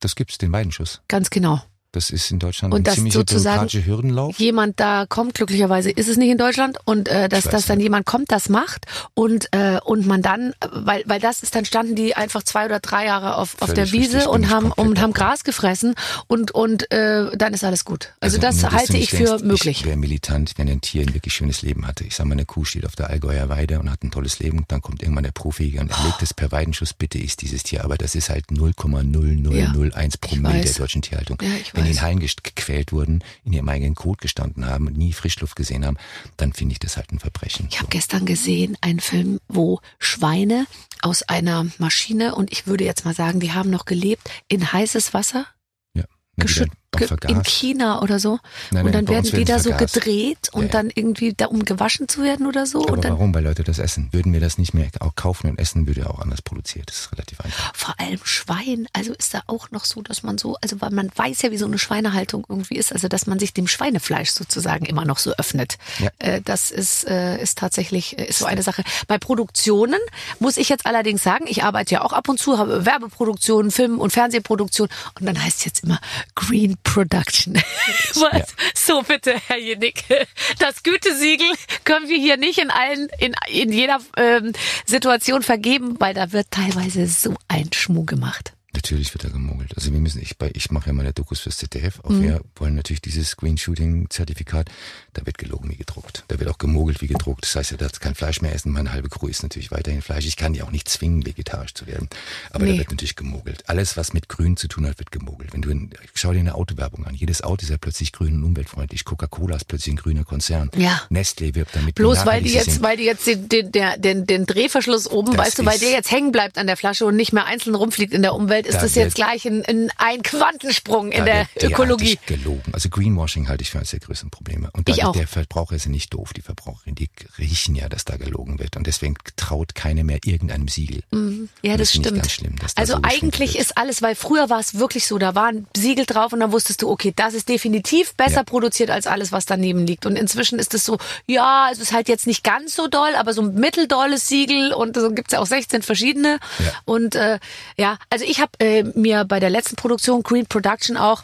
[0.00, 1.02] Das gibt's, den Weidenschuss.
[1.08, 1.60] ganz genau.
[1.92, 4.38] Das ist in Deutschland Und ein ziemlicher sozusagen bürokratischer Hürdenlauf.
[4.38, 7.84] Jemand da kommt, glücklicherweise ist es nicht in Deutschland, und äh, dass, dass dann nicht.
[7.84, 11.94] jemand kommt, das macht und äh, und man dann, weil weil das ist dann standen
[11.94, 15.12] die einfach zwei oder drei Jahre auf, auf der Wiese richtig, und haben und haben.
[15.12, 15.94] Gras gefressen
[16.26, 18.14] und und äh, dann ist alles gut.
[18.20, 19.80] Also, das nur, halte ich nicht für denkst, möglich.
[19.80, 22.04] Ich wäre militant, wenn ein Tier ein wirklich schönes Leben hatte.
[22.04, 24.64] Ich sag mal, eine Kuh steht auf der Allgäuer Weide und hat ein tolles Leben.
[24.68, 26.94] Dann kommt irgendwann der Profijäger und er legt es per Weidenschuss.
[26.94, 27.84] Bitte ist dieses Tier.
[27.84, 31.38] Aber das ist halt 0,0001 Promille der deutschen Tierhaltung.
[31.42, 31.48] Ja,
[31.86, 32.02] in weiß.
[32.02, 35.96] Hallen gequält wurden, in ihrem eigenen Kot gestanden haben und nie Frischluft gesehen haben,
[36.36, 37.68] dann finde ich das halt ein Verbrechen.
[37.70, 40.66] Ich habe gestern gesehen einen Film, wo Schweine
[41.00, 45.14] aus einer Maschine und ich würde jetzt mal sagen, die haben noch gelebt in heißes
[45.14, 45.46] Wasser
[45.94, 46.04] ja.
[46.36, 47.42] Geschüttet dann ge- in.
[47.42, 48.38] China oder so
[48.70, 50.72] Nein, und nein, dann bei uns werden die da so gedreht und Ja, ja.
[50.72, 53.34] dann irgendwie da um gewaschen zu werden oder so Aber und dann warum?
[53.34, 54.08] Weil Leute das essen.
[54.12, 56.88] Würden wir das nicht mehr auch kaufen und essen, würde auch anders produziert.
[56.90, 57.72] Das ist relativ einfach.
[57.74, 61.10] vor allem Schwein, also ist da auch noch so, dass man so, also weil man
[61.14, 64.84] weiß ja, wie so eine Schweinehaltung irgendwie ist, also dass man sich dem Schweinefleisch sozusagen
[64.84, 65.78] immer noch so öffnet.
[65.98, 66.10] Ja.
[66.18, 68.84] Äh, das ist, äh, ist tatsächlich äh, ist so eine Sache.
[69.06, 69.98] Bei Produktionen
[70.40, 73.98] muss ich jetzt allerdings sagen, ich arbeite ja auch ab und zu, habe Werbeproduktionen, Film-
[74.00, 76.00] und Fernsehproduktionen und dann heißt es jetzt immer
[76.34, 77.54] Green Production.
[78.14, 78.32] Was?
[78.32, 78.44] Ja.
[78.74, 80.26] So bitte, Herr Jenicke.
[80.58, 81.48] Das Gütesiegel
[81.84, 84.52] können wir hier nicht in allen, in, in jeder ähm,
[84.86, 88.52] Situation vergeben, weil da wird teilweise so ein Schmuh gemacht.
[88.74, 89.76] Natürlich wird da gemogelt.
[89.76, 92.00] Also wir müssen, ich, ich mache ja meine Dokus fürs ZDF.
[92.04, 92.22] Auch Mhm.
[92.22, 94.70] wir wollen natürlich dieses Screen-Shooting-Zertifikat.
[95.12, 96.24] Da wird gelogen wie gedruckt.
[96.28, 97.44] Da wird auch gemogelt wie gedruckt.
[97.44, 98.72] Das heißt, er darf kein Fleisch mehr essen.
[98.72, 100.24] Meine halbe Crew isst natürlich weiterhin Fleisch.
[100.26, 102.08] Ich kann die auch nicht zwingen, vegetarisch zu werden.
[102.50, 102.72] Aber Nee.
[102.72, 103.68] da wird natürlich gemogelt.
[103.68, 105.52] Alles, was mit Grün zu tun hat, wird gemogelt.
[105.52, 107.14] Wenn du, in, schau dir eine Autowerbung an.
[107.14, 109.04] Jedes Auto ist ja plötzlich grün und umweltfreundlich.
[109.04, 110.70] Coca-Cola ist plötzlich ein grüner Konzern.
[110.76, 111.02] Ja.
[111.10, 111.94] Nestlé wirbt damit.
[111.96, 115.58] Bloß weil die jetzt, weil die jetzt den, den, den, den Drehverschluss oben, Das weißt
[115.58, 118.14] du, weil ist- der jetzt hängen bleibt an der Flasche und nicht mehr einzeln rumfliegt
[118.14, 122.18] in der Umwelt, ist Da das jetzt gleich ein, ein, Quantensprung in der wird Ökologie.
[122.26, 122.72] gelogen.
[122.72, 124.70] Also Greenwashing halte ich für eines der größten Probleme.
[124.72, 126.32] Und da der Verbraucher ist ja nicht doof.
[126.32, 128.76] Die Verbraucherin, die riechen ja, dass da gelogen wird.
[128.76, 131.02] Und deswegen traut keiner mehr irgendeinem Siegel.
[131.10, 132.06] Ja, Und das das stimmt.
[132.16, 135.34] ganz schlimm, da also so eigentlich ist alles, weil früher war es wirklich so, da
[135.34, 138.42] war ein Siegel drauf und dann wusstest du, okay, das ist definitiv besser Ja.
[138.44, 140.06] produziert als alles, was daneben liegt.
[140.06, 143.32] Und inzwischen ist es so, ja, es ist halt jetzt nicht ganz so doll, aber
[143.34, 146.38] so ein mitteldolles Siegel und so gibt's ja auch 16 verschiedene.
[146.58, 146.72] Ja.
[146.84, 147.38] Und äh,
[147.76, 151.22] ja, also ich habe äh, mir bei der letzten Produktion Green Production auch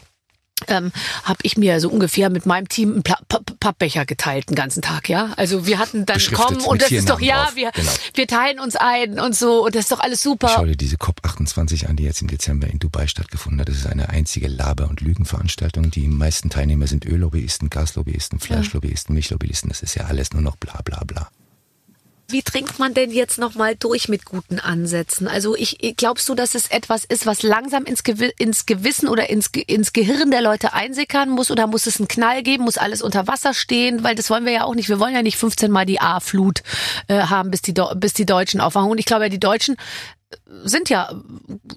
[0.67, 0.91] ähm,
[1.23, 4.81] habe ich mir so ungefähr mit meinem Team einen Pla Pa- Pappbecher geteilt den ganzen
[4.81, 5.31] Tag, ja.
[5.37, 7.91] Also wir hatten dann kommen und das ist doch ja, drauf, wir genau.
[8.13, 10.51] wir teilen uns ein und so und das ist doch alles super.
[10.53, 13.69] Schau dir diese COP28 an, die jetzt im Dezember in Dubai stattgefunden hat.
[13.69, 15.91] Das ist eine einzige Laber- und Lügenveranstaltung.
[15.91, 19.69] Die meisten Teilnehmer sind Öllobbyisten, Gaslobbyisten, Fleischlobbyisten, Milchlobbyisten.
[19.69, 21.29] Das ist ja alles nur noch bla bla bla.
[22.31, 25.27] Wie trinkt man denn jetzt noch mal durch mit guten Ansätzen?
[25.27, 29.31] Also ich glaubst du, dass es etwas ist, was langsam ins, Gewi ins Gewissen oder
[29.31, 32.77] ins, Ge ins Gehirn der Leute einsickern muss oder muss es einen Knall geben, muss
[32.77, 34.89] alles unter Wasser stehen, weil das wollen wir ja auch nicht.
[34.89, 36.61] Wir wollen ja nicht 15 mal die A-Flut
[37.07, 38.91] äh, haben, bis die bis die Deutschen aufwachen.
[38.91, 39.75] Und ich glaube, ja, die Deutschen
[40.63, 41.09] sind ja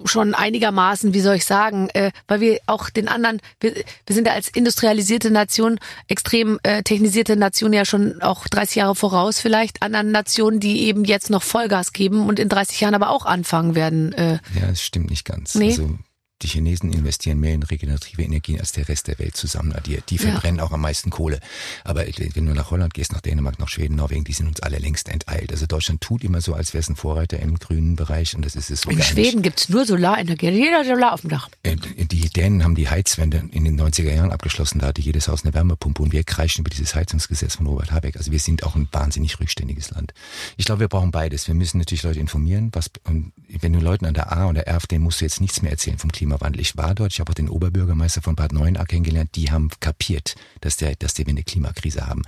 [0.05, 4.27] schon einigermaßen, wie soll ich sagen, äh, weil wir auch den anderen, wir, wir sind
[4.27, 9.81] ja als industrialisierte Nation, extrem äh, technisierte Nation ja schon auch 30 Jahre voraus vielleicht,
[9.81, 13.75] anderen Nationen, die eben jetzt noch Vollgas geben und in 30 Jahren aber auch anfangen
[13.75, 14.13] werden.
[14.13, 14.39] Äh.
[14.59, 15.55] Ja, das stimmt nicht ganz.
[15.55, 15.71] Nee.
[15.71, 15.97] Also
[16.41, 20.09] die Chinesen investieren mehr in regenerative Energien als der Rest der Welt zusammen addiert.
[20.09, 20.23] Die Ja.
[20.31, 21.39] verbrennen auch am meisten Kohle.
[21.85, 24.77] Aber wenn du nach Holland gehst, nach Dänemark, nach Schweden, Norwegen, die sind uns alle
[24.77, 25.51] längst enteilt.
[25.51, 28.55] Also Deutschland tut immer so, als wäre es ein Vorreiter im grünen Bereich und das
[28.57, 31.49] ist es so In Schweden gibt's nur Solarenergie, jeder Solar auf dem Dach.
[31.63, 31.97] nicht.
[31.97, 34.79] Äh, Die Dänen haben die Heizwende in den 90er Jahren abgeschlossen.
[34.79, 38.17] Da hatte jedes Haus eine Wärmepumpe und wir kreischen über dieses Heizungsgesetz von Robert Habeck.
[38.17, 40.13] Also wir sind auch ein wahnsinnig rückständiges Land.
[40.57, 41.47] Ich glaube, wir brauchen beides.
[41.47, 42.69] Wir müssen natürlich Leute informieren.
[42.73, 45.39] Was, und wenn du Leuten an der A und der R, denen musst du jetzt
[45.39, 46.61] nichts mehr erzählen vom Klimawandel.
[46.61, 49.31] Ich war dort, ich habe auch den Oberbürgermeister von Bad Neuenahr kennengelernt.
[49.35, 52.23] Die haben kapiert, dass, der, dass die wir eine Klimakrise haben.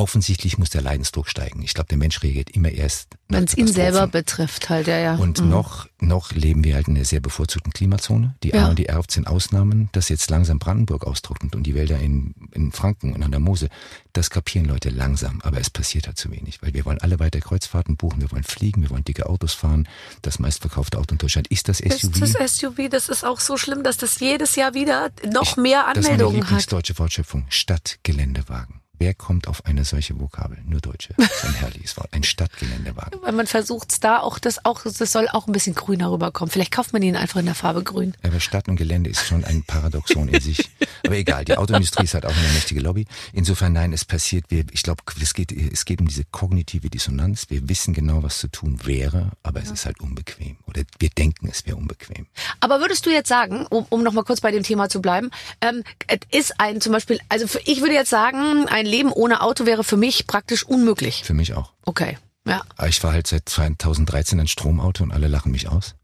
[0.00, 1.60] Offensichtlich muss der Leidensdruck steigen.
[1.60, 5.14] Ich glaube, der Mensch reagiert immer erst Wenn es ihn selber betrifft, halt, ja, ja.
[5.16, 5.50] Und Mhm.
[5.50, 8.34] noch, noch leben wir halt in einer sehr bevorzugten Klimazone.
[8.42, 8.64] Die Ja.
[8.64, 12.34] A und die R sind Ausnahmen, dass jetzt langsam Brandenburg austrocknet und die Wälder in,
[12.52, 13.68] in Franken und an der Mosel.
[14.14, 17.40] Das kapieren Leute langsam, aber es passiert halt zu wenig, weil wir wollen alle weiter
[17.40, 19.86] Kreuzfahrten buchen, wir wollen fliegen, wir wollen dicke Autos fahren.
[20.22, 22.22] Das meistverkaufte Auto in Deutschland ist das SUV.
[22.22, 25.84] Ist das SUV, das ist auch so schlimm, dass das jedes Jahr wieder noch mehr
[25.94, 26.48] das ist meine Anmeldungen hat.
[26.48, 27.44] Lieblingsdeutsche Wortschöpfung.
[27.50, 28.79] Stadtgeländewagen.
[29.00, 30.58] Wer kommt auf eine solche Vokabel?
[30.66, 31.14] Nur Deutsche.
[31.42, 32.08] Ein herrliches Wort.
[32.12, 33.18] Ein Stadtgeländewagen.
[33.22, 36.50] Weil man versucht da auch, das auch, das soll auch ein bisschen grüner rüberkommen.
[36.50, 38.14] Vielleicht kauft man ihn einfach in der Farbe grün.
[38.22, 40.68] Aber Stadt und Gelände ist schon ein Paradoxon in sich.
[41.06, 43.06] Aber egal, die Autoindustrie ist halt auch eine mächtige Lobby.
[43.32, 47.46] Insofern, nein, es passiert, wir, ich glaube, es geht, es geht um diese kognitive Dissonanz.
[47.48, 50.58] Wir wissen genau, was zu tun wäre, aber es ist halt unbequem.
[50.66, 52.26] Oder wir denken, es wäre unbequem.
[52.60, 55.30] Aber würdest du jetzt sagen, um, um noch mal kurz bei dem Thema zu bleiben,
[55.62, 59.40] ähm, es ist ein zum Beispiel, also für, ich würde jetzt sagen, ein Leben ohne
[59.40, 61.22] Auto wäre für mich praktisch unmöglich.
[61.24, 61.72] Für mich auch.
[61.84, 62.62] Okay, ja.
[62.76, 65.94] Aber ich fahre halt seit 2013 ein Stromauto und alle lachen mich aus.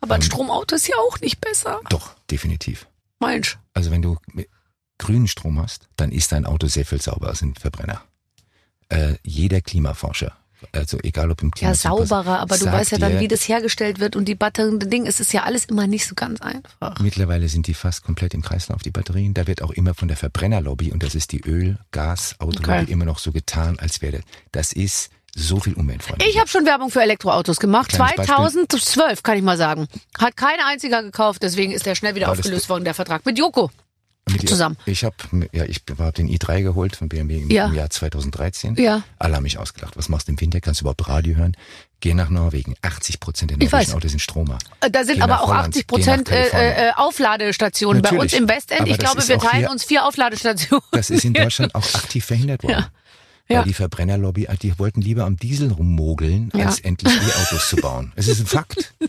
[0.00, 1.80] Aber ein Stromauto ist ja auch nicht besser.
[1.88, 2.86] Doch, definitiv.
[3.20, 3.58] Mensch.
[3.72, 4.18] Also wenn du
[4.98, 8.02] grünen Strom hast, dann ist dein Auto sehr viel sauberer als ein Verbrenner.
[8.88, 10.36] Äh, jeder Klimaforscher,
[10.72, 13.98] also egal ob im Ja, Klima sauberer, aber du weißt ja dann, wie das hergestellt
[14.00, 16.98] wird und die Batterien, das Ding, es ist ja alles immer nicht so ganz einfach.
[17.00, 19.34] Mittlerweile sind die fast komplett im Kreislauf, die Batterien.
[19.34, 22.92] Da wird auch immer von der Verbrennerlobby, und das ist die Öl-, Gas-, Autolobby, Okay.
[22.92, 24.22] immer noch so getan, als wäre das.
[24.52, 26.30] Das ist so viel umweltfreundlicher.
[26.30, 27.88] Ich habe schon Werbung für Elektroautos gemacht.
[27.90, 28.34] Kleines Beispiel.
[28.36, 29.88] 2012, kann ich mal sagen.
[30.18, 33.24] Hat kein einziger gekauft, deswegen ist der schnell wieder War aufgelöst worden, der Vertrag.
[33.24, 33.70] Mit Joko.
[34.30, 34.76] Mit ihr- zusammen.
[34.86, 35.16] Ich habe
[35.52, 37.66] ja, ich habe den i3 geholt von BMW im, Ja.
[37.66, 38.76] im Jahr 2013.
[38.76, 39.02] Ja.
[39.18, 39.96] Alle haben mich ausgelacht.
[39.96, 40.60] Was machst du im Winter?
[40.60, 41.56] Kannst du überhaupt Radio hören?
[42.00, 42.74] Geh nach Norwegen.
[42.82, 44.58] 80 Prozent der norwegischen Autos sind Stromer.
[44.80, 48.02] Äh, Da sind Geh aber auch Holland, 80 geh nach Prozent äh, äh, Aufladestationen.
[48.02, 48.40] Bei uns Natürlich.
[48.42, 50.84] im Westend, Aber ich glaube, wir teilen hier- uns vier Aufladestationen.
[50.92, 52.72] Das ist in Deutschland auch aktiv verhindert worden.
[52.74, 52.88] Ja.
[53.48, 53.62] Weil Ja.
[53.64, 56.66] die Verbrennerlobby, die wollten lieber am Diesel rummogeln, Ja.
[56.66, 58.12] als endlich E-Autos zu bauen.
[58.14, 58.94] Es ist ein Fakt.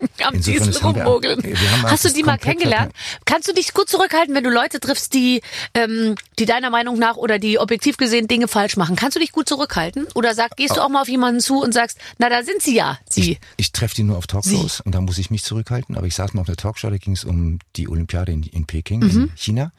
[0.24, 1.42] Am Insofern, Diesel rummogeln.
[1.84, 2.92] Hast du die mal kennengelernt?
[3.24, 5.40] Kannst du dich gut zurückhalten, wenn du Leute triffst, die,
[5.74, 8.96] ähm, die deiner Meinung nach oder die objektiv gesehen Dinge falsch machen?
[8.96, 10.06] Kannst du dich gut zurückhalten?
[10.14, 12.74] Oder sag, gehst du auch mal auf jemanden zu und sagst, na, da sind sie
[12.74, 13.32] ja, sie.
[13.32, 15.96] Ich, ich treffe die nur auf Talkshows und da muss ich mich zurückhalten.
[15.96, 18.66] Aber ich saß mal auf der Talkshow, da ging es um die Olympiade in, in
[18.66, 19.10] Peking, Mhm.
[19.10, 19.72] in China.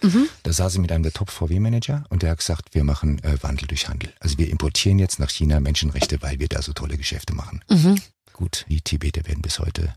[0.44, 3.68] Da saß ich mit einem der Top-VW-Manager und der hat gesagt, wir machen äh, Wandel
[3.68, 4.12] durch Handel.
[4.20, 7.64] Also wir importieren jetzt nach China Menschenrechte, weil wir da so tolle Geschäfte machen.
[7.70, 8.02] Mhm.
[8.34, 9.94] Gut, die Tibeter werden bis heute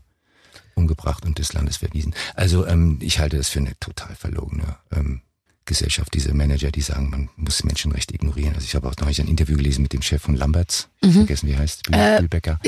[0.75, 2.13] umgebracht und des Landes verwiesen.
[2.35, 5.21] Also ähm, ich halte das für eine total verlogene ähm,
[5.65, 8.53] Gesellschaft, diese Manager, die sagen, man muss Menschenrechte ignorieren.
[8.53, 11.13] Also ich habe auch neulich ein Interview gelesen mit dem Chef von Lamberts, ich hab
[11.15, 12.19] vergessen, wie er heißt, Bühl, Äh.
[12.19, 12.59] Bübecker.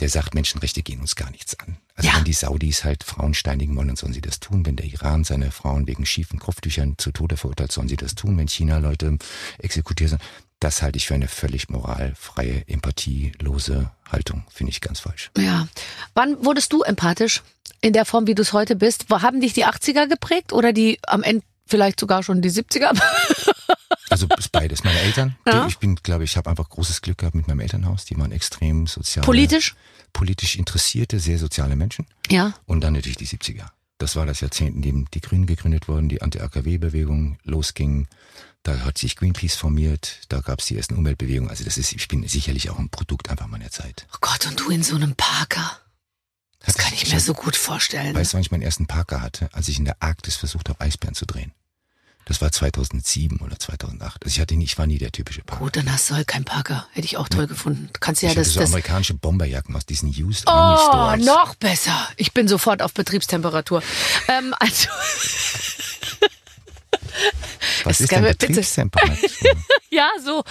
[0.00, 1.78] Der sagt, Menschenrechte gehen uns gar nichts an.
[1.96, 2.16] Also Ja.
[2.16, 4.64] wenn die Saudis halt Frauen steinigen wollen, dann sollen sie das tun.
[4.64, 8.38] Wenn der Iran seine Frauen wegen schiefen Kopftüchern zu Tode verurteilt, sollen sie das tun.
[8.38, 9.18] Wenn China Leute
[9.58, 10.22] exekutiert, sollen-
[10.60, 14.44] das halte ich für eine völlig moralfreie, empathielose Haltung.
[14.52, 15.30] Finde ich ganz falsch.
[15.36, 15.68] Ja.
[16.14, 17.42] Wann wurdest du empathisch?
[17.80, 19.06] In der Form, wie du es heute bist?
[19.10, 22.98] Haben dich die 80er geprägt oder die am Ende vielleicht sogar schon die 70er?
[24.10, 24.84] Also ist beides.
[24.84, 25.66] Meine Eltern, Ja.
[25.66, 28.06] ich bin, glaube ich, habe einfach großes Glück gehabt mit meinem Elternhaus.
[28.06, 29.22] Die waren extrem sozial.
[29.24, 29.74] Politisch?
[30.14, 32.06] Politisch interessierte, sehr soziale Menschen.
[32.30, 32.54] Ja.
[32.64, 33.66] Und dann natürlich die 70er.
[33.98, 38.06] Das war das Jahrzehnt, in dem die Grünen gegründet wurden, die Anti-AKW-Bewegung losging.
[38.68, 41.48] Da hat sich Greenpeace formiert, da gab es die ersten Umweltbewegungen.
[41.48, 44.06] Also das ist, ich bin sicherlich auch ein Produkt einfach meiner Zeit.
[44.12, 45.78] Oh Gott, und du in so einem Parker.
[46.66, 48.14] Das kann ich mir so gut vorstellen.
[48.14, 49.48] Weißt du, wann ich meinen ersten Parker hatte?
[49.54, 51.52] Als ich in der Arktis versucht habe, Eisbären zu drehen.
[52.26, 54.24] Das war 2007 oder 2008.
[54.24, 55.64] Also ich hatte nie, ich war nie der typische Parker.
[55.64, 56.86] Gut, dann hast du halt keinen Parker.
[56.92, 57.88] Hätte ich auch toll gefunden.
[57.94, 60.88] Du kannst ja ich hatte das, so das amerikanische Bomberjacken aus diesen Used Army Oh,
[61.16, 61.24] Stores.
[61.24, 62.06] noch besser.
[62.18, 63.82] Ich bin sofort auf Betriebstemperatur.
[64.28, 64.88] Ähm, also,
[67.84, 68.22] Was ist denn.
[68.22, 69.28] Betriebstemperatur?
[69.90, 70.42] ja, so.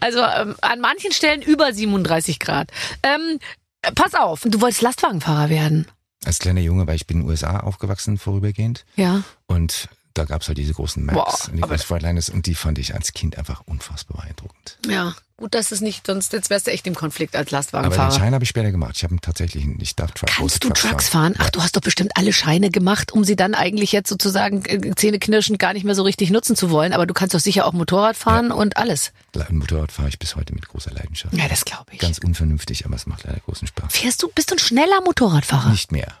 [0.00, 2.70] Also ähm, an manchen Stellen über 37 Grad.
[3.02, 3.38] Ähm,
[3.82, 5.86] äh, pass auf, du wolltest Lastwagenfahrer werden.
[6.24, 9.22] Als kleiner Junge, weil ich bin in den USA aufgewachsen vorübergehend Ja.
[9.46, 12.78] und da gab's halt diese großen Macs Boah, und die großen Freightlines und die fand
[12.78, 14.78] ich als Kind einfach unfassbar beeindruckend.
[14.88, 15.14] Ja.
[15.38, 18.18] Gut, dass es nicht, sonst jetzt wärst du echt im Konflikt als Aber den Lastwagenfahrer.
[18.18, 18.94] Schein habe ich später gemacht.
[18.96, 21.34] Ich habe tatsächlich, ich darf Truck, Kannst du Trucks Trucks fahren?
[21.36, 24.94] Ach, du hast doch bestimmt alle Scheine gemacht, um sie dann eigentlich jetzt sozusagen äh,
[24.94, 26.94] zähneknirschend gar nicht mehr so richtig nutzen zu wollen.
[26.94, 29.12] Aber du kannst doch sicher auch Motorrad fahren und alles.
[29.34, 29.44] Ja.
[29.50, 31.34] Motorrad fahre ich bis heute mit großer Leidenschaft.
[31.34, 31.98] Ja, das glaube ich.
[31.98, 33.92] Ganz unvernünftig, aber es macht leider großen Spaß.
[33.92, 35.68] Fährst du, bist du ein schneller Motorradfahrer?
[35.68, 36.14] Nicht mehr.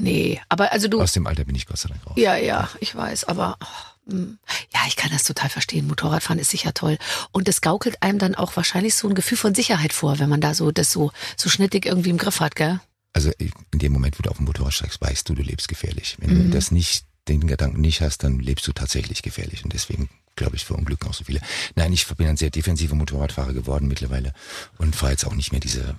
[0.00, 1.00] Nee, aber also du.
[1.00, 2.14] Aus dem Alter bin ich Gott sei Dank raus.
[2.16, 4.38] Ja, ja, ich weiß, aber oh, hm.
[4.74, 5.86] ja, ich kann das total verstehen.
[5.86, 6.98] Motorradfahren ist sicher toll
[7.32, 10.40] und es gaukelt einem dann auch wahrscheinlich so ein Gefühl von Sicherheit vor, wenn man
[10.40, 12.80] da so das so so schnittig irgendwie im Griff hat, gell?
[13.12, 16.16] Also in dem Moment, wo du auf dem Motorrad steigst, weißt du, du lebst gefährlich.
[16.20, 16.42] Wenn Mhm.
[16.44, 19.64] du das nicht, den Gedanken nicht hast, dann lebst du tatsächlich gefährlich.
[19.64, 21.40] Und deswegen, glaube ich, verunglücken auch so viele.
[21.74, 24.32] Nein, ich bin ein sehr defensiver Motorradfahrer geworden mittlerweile
[24.78, 25.96] und fahre jetzt auch nicht mehr diese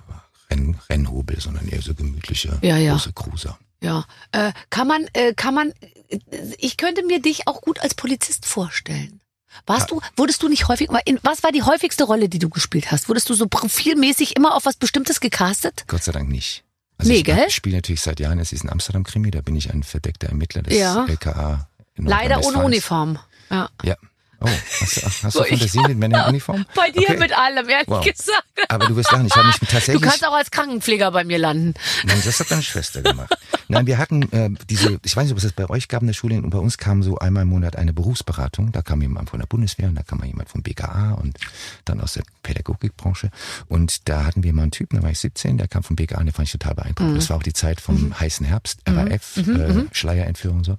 [0.50, 2.92] Renn, Rennhobel, sondern eher so gemütliche, Ja, ja.
[2.92, 3.58] große Cruiser.
[3.82, 5.72] Ja, äh, kann man, äh, kann man,
[6.08, 6.18] äh,
[6.58, 9.20] ich könnte mir dich auch gut als Polizist vorstellen.
[9.66, 12.90] Warst du, wurdest du nicht häufig, in, was war die häufigste Rolle, die du gespielt
[12.90, 13.08] hast?
[13.08, 15.84] Wurdest du so profilmäßig immer auf was Bestimmtes gecastet?
[15.88, 16.64] Gott sei Dank nicht.
[16.96, 17.50] Also Nee, ich gell?
[17.50, 20.78] spiele natürlich seit Jahren, es ist ein Amsterdam-Krimi, da bin ich ein verdeckter Ermittler des
[20.78, 21.04] Ja.
[21.06, 21.68] LKA.
[21.96, 22.64] Leider ohne.
[22.64, 23.18] Uniform.
[23.50, 23.68] Ja.
[23.82, 23.96] Ja.
[24.44, 24.48] Oh,
[24.80, 26.64] hast du, hast So, du Fantasien mit Männern in Uniform?
[26.74, 27.18] Bei dir Okay.
[27.18, 28.04] mit allem, ehrlich Wow.
[28.04, 28.44] gesagt.
[28.68, 30.02] Aber du wirst lachen, ich habe mich Du tatsächlich...
[30.02, 31.74] kannst auch als Krankenpfleger bei mir landen.
[32.04, 33.36] Nein, das hat deine Schwester gemacht.
[33.68, 36.06] Nein, wir hatten äh, diese, ich weiß nicht, ob es das bei euch gab in
[36.08, 38.72] der Schule, und bei uns kam so einmal im Monat eine Berufsberatung.
[38.72, 41.38] Da kam jemand von der Bundeswehr und da kam mal jemand vom BKA und
[41.84, 43.30] dann aus der Pädagogikbranche.
[43.68, 46.18] Und da hatten wir mal einen Typen, da war ich 17, der kam vom BKA
[46.18, 47.16] und der fand ich total beeindruckend.
[47.16, 50.78] Das war auch die Zeit vom heißen Herbst, RAF, äh, Schleierentführung und so.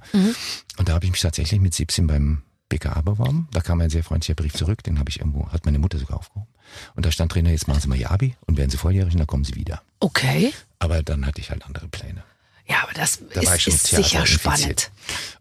[0.78, 2.42] Und da habe ich mich tatsächlich mit 17 beim
[2.78, 3.48] BKA beworben.
[3.52, 6.18] Da kam ein sehr freundlicher Brief zurück, den habe ich irgendwo, hat meine Mutter sogar
[6.18, 6.48] aufgehoben.
[6.96, 9.20] Und da stand drin, jetzt machen Sie mal Ihr Abi und werden Sie volljährig und
[9.20, 9.82] dann kommen Sie wieder.
[10.00, 10.54] Okay.
[10.80, 12.24] Aber dann hatte ich halt andere Pläne.
[12.66, 14.90] Ja, aber das Da ist, ist sicher spannend.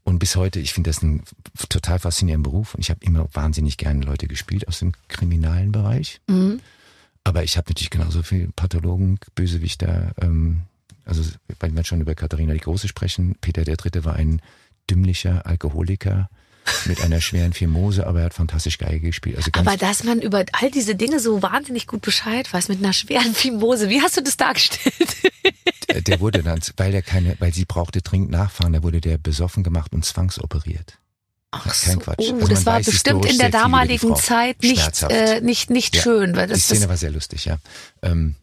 [0.03, 1.23] Und bis heute, ich finde das ein
[1.57, 5.71] f- total faszinierender Beruf und ich habe immer wahnsinnig gerne Leute gespielt aus dem kriminalen
[5.71, 6.21] Bereich.
[6.27, 6.61] Mhm.
[7.25, 10.63] Aber ich habe natürlich genauso viel Pathologen, Bösewichter, ähm,
[11.05, 11.23] also
[11.61, 14.43] weil wir schon über Katharina die Große sprechen, Peter der Dritte war ein
[14.91, 16.29] dümmlicher Alkoholiker
[16.85, 19.37] mit einer schweren Phimose, aber er hat fantastisch Geige gespielt.
[19.37, 22.93] Also Aber dass man über all diese Dinge so wahnsinnig gut Bescheid weiß, mit einer
[22.93, 24.95] schweren Fimose, wie hast du das dargestellt?
[25.89, 29.19] der, der wurde dann, weil er keine, weil sie brauchte dringend nachfahren, da wurde der
[29.19, 30.99] besoffen gemacht und zwangsoperiert.
[31.55, 32.17] Ach Kein so, Quatsch.
[32.19, 34.17] oh, Also das war bestimmt in der die damaligen.
[34.17, 36.35] Zeit nicht, äh, nicht, nicht Ja, schön.
[36.35, 37.59] Weil die das, Szene das, war sehr lustig, ja.
[38.01, 38.37] Ähm,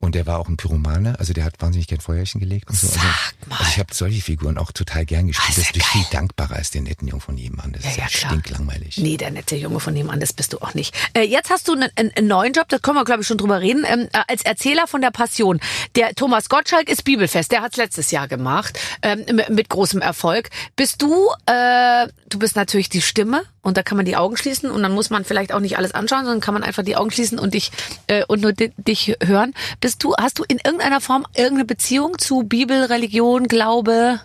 [0.00, 2.86] und der war auch ein Pyromane, also der hat wahnsinnig gern Feuerchen gelegt und so.
[2.88, 3.58] Also, Sag mal.
[3.58, 5.48] also ich habe solche Figuren auch total gern gespielt.
[5.50, 7.72] Ah, das ist ja viel dankbarer als den netten Jungen von nebenan.
[7.72, 8.98] Das Ja, ist ja, ja, stinklangweilig.
[8.98, 10.94] Nee, der nette Junge von nebenan, das bist du auch nicht.
[11.14, 13.60] Äh, jetzt hast du einen, einen, neuen Job, da können wir, glaube ich, schon drüber
[13.60, 13.84] reden.
[13.86, 15.60] Ähm, äh, als Erzähler von der Passion.
[15.96, 20.50] Der Thomas Gottschalk ist Bibelfest, der hat's letztes Jahr gemacht, ähm, mit, mit großem Erfolg.
[20.76, 24.70] Bist du, äh, du bist natürlich die Stimme und da kann man die Augen schließen
[24.70, 27.10] und dann muss man vielleicht auch nicht alles anschauen, sondern kann man einfach die Augen
[27.10, 27.72] schließen und dich
[28.06, 29.54] äh, und nur di dich hören.
[29.80, 34.20] Bist du, hast du in irgendeiner Form irgendeine Beziehung zu Bibel, Religion, Glaube?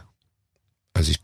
[0.93, 1.19] Also ich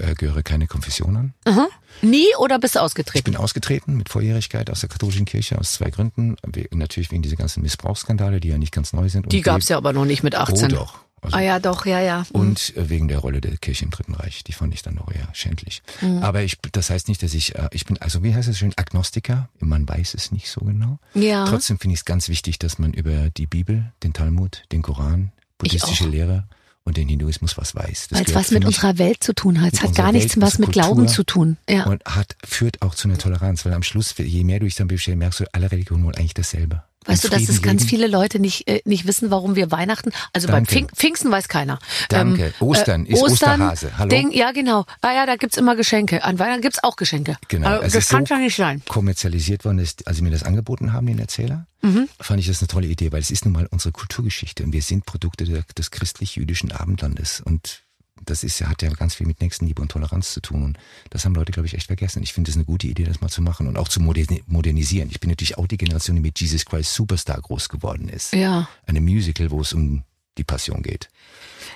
[0.00, 1.34] äh, gehöre keine Konfession an.
[1.46, 1.66] Mhm.
[2.02, 3.24] Nie oder bist du Ich ausgetreten?
[3.24, 6.36] bin ausgetreten mit Volljährigkeit aus der katholischen Kirche aus zwei Gründen.
[6.70, 9.32] Natürlich wegen dieser ganzen Missbrauchsskandale, die ja nicht ganz neu sind.
[9.32, 10.68] Die gab's we- ja aber noch nicht mit Oh 18.
[10.68, 10.98] doch.
[11.22, 12.26] Also Ah ja, doch, ja, ja.
[12.32, 12.40] Mhm.
[12.40, 15.10] Und äh, wegen der Rolle der Kirche im Dritten Reich, die fand ich dann auch
[15.10, 15.82] eher schändlich.
[16.00, 16.22] Mhm.
[16.22, 18.72] Aber ich, das heißt nicht, dass ich, äh, ich bin, also wie heißt es schön,
[18.76, 19.48] Agnostiker.
[19.58, 20.98] Man weiß es nicht so genau.
[21.14, 21.46] Ja.
[21.46, 25.32] Trotzdem finde ich es ganz wichtig, dass man über die Bibel, den Talmud, den Koran,
[25.58, 26.06] buddhistische.
[26.06, 26.46] Lehre
[26.84, 28.08] und den Hinduismus was weiß.
[28.08, 29.72] Das Weil es was mit unserer Welt zu tun hat.
[29.74, 31.56] Es hat gar nichts Welt, was mit unserer Glauben Kultur zu tun.
[31.68, 31.84] Ja.
[31.86, 34.86] und hat, führt auch zu einer Toleranz, weil am Schluss, je mehr du dich dann
[34.86, 36.84] bestellst, merkst du, alle Religionen wollen eigentlich dasselbe.
[37.06, 40.46] Weißt du, dass es ganz viele Leute nicht, äh, nicht wissen, warum wir Weihnachten, also
[40.48, 40.70] beim Danke.
[40.72, 41.78] Pfing Pfingsten weiß keiner.
[42.08, 42.52] Danke.
[42.60, 43.96] Ostern ist Osterhase.
[43.98, 44.08] Hallo?
[44.08, 44.84] Ding, ja, genau.
[45.00, 46.24] Ah ja, da gibt's immer Geschenke.
[46.24, 47.36] An Weihnachten gibt's auch Geschenke.
[47.48, 47.68] Genau.
[47.68, 48.82] Also, es das kann so ja nicht sein.
[48.88, 52.08] kommerzialisiert worden ist, als sie mir das angeboten haben, den Erzähler, Mhm.
[52.20, 54.82] fand ich das eine tolle Idee, weil es ist nun mal unsere Kulturgeschichte und wir
[54.82, 57.82] sind Produkte der, des christlich-jüdischen Abendlandes und
[58.24, 60.78] das ist hat ja ganz viel mit Nächstenliebe und Toleranz zu tun und
[61.10, 62.22] das haben Leute, glaube ich, echt vergessen.
[62.22, 65.08] Ich finde es eine gute Idee, das mal zu machen und auch zu moderni- modernisieren.
[65.10, 68.32] Ich bin natürlich auch die Generation, die mit Jesus Christ Superstar groß geworden ist.
[68.32, 68.68] Ja.
[68.86, 70.02] Eine Musical, wo es um
[70.38, 71.08] die Passion geht.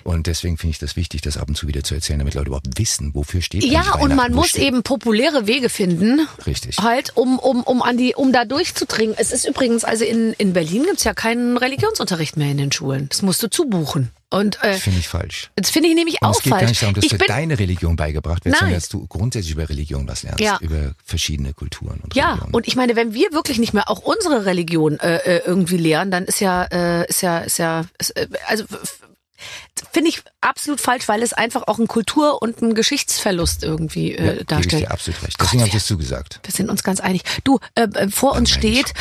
[0.04, 2.48] Und deswegen finde ich das wichtig, das ab und zu wieder zu erzählen, damit Leute
[2.48, 6.26] überhaupt wissen, wofür steht Ja, und man muss steht- eben populäre Wege finden.
[6.46, 6.76] Richtig.
[6.78, 9.14] Halt, um, um, um an die, um da durchzudringen.
[9.18, 13.08] Es ist übrigens, also in, in Berlin gibt's ja keinen Religionsunterricht mehr in den Schulen.
[13.08, 14.10] Das musst du zubuchen.
[14.32, 15.50] Und äh, Das finde ich falsch.
[15.56, 16.62] das finde ich nämlich auch es geht falsch.
[16.62, 18.60] gar nicht darum, dass ich du bin, deine Religion beigebracht wird, Nein.
[18.60, 20.58] sondern dass du grundsätzlich über Religion was lernst, Ja.
[20.60, 22.54] über verschiedene Kulturen und ja, Religionen.
[22.54, 26.10] und ich meine, wenn wir wirklich nicht mehr auch unsere Religion äh, äh, irgendwie lehren,
[26.12, 28.64] dann ist ja, äh, ist ja, ist ja, ist, äh, also
[29.92, 34.18] finde ich absolut falsch, weil es einfach auch ein Kultur- und ein Geschichtsverlust irgendwie ja,
[34.18, 34.82] äh, ich darstellt.
[34.84, 35.36] dir absolut recht.
[35.40, 36.40] Deswegen habe ich das zugesagt.
[36.42, 37.22] Wir sind uns ganz einig.
[37.44, 38.92] Du, äh, äh, vor uns steht,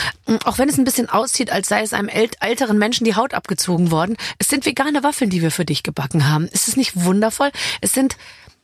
[0.46, 3.34] auch wenn es ein bisschen aussieht, als sei es einem ält älteren Menschen die Haut
[3.34, 6.48] abgezogen worden, es sind vegane Waffeln, die wir für dich gebacken haben.
[6.48, 7.52] Ist es nicht wundervoll?
[7.82, 8.18] Es sind,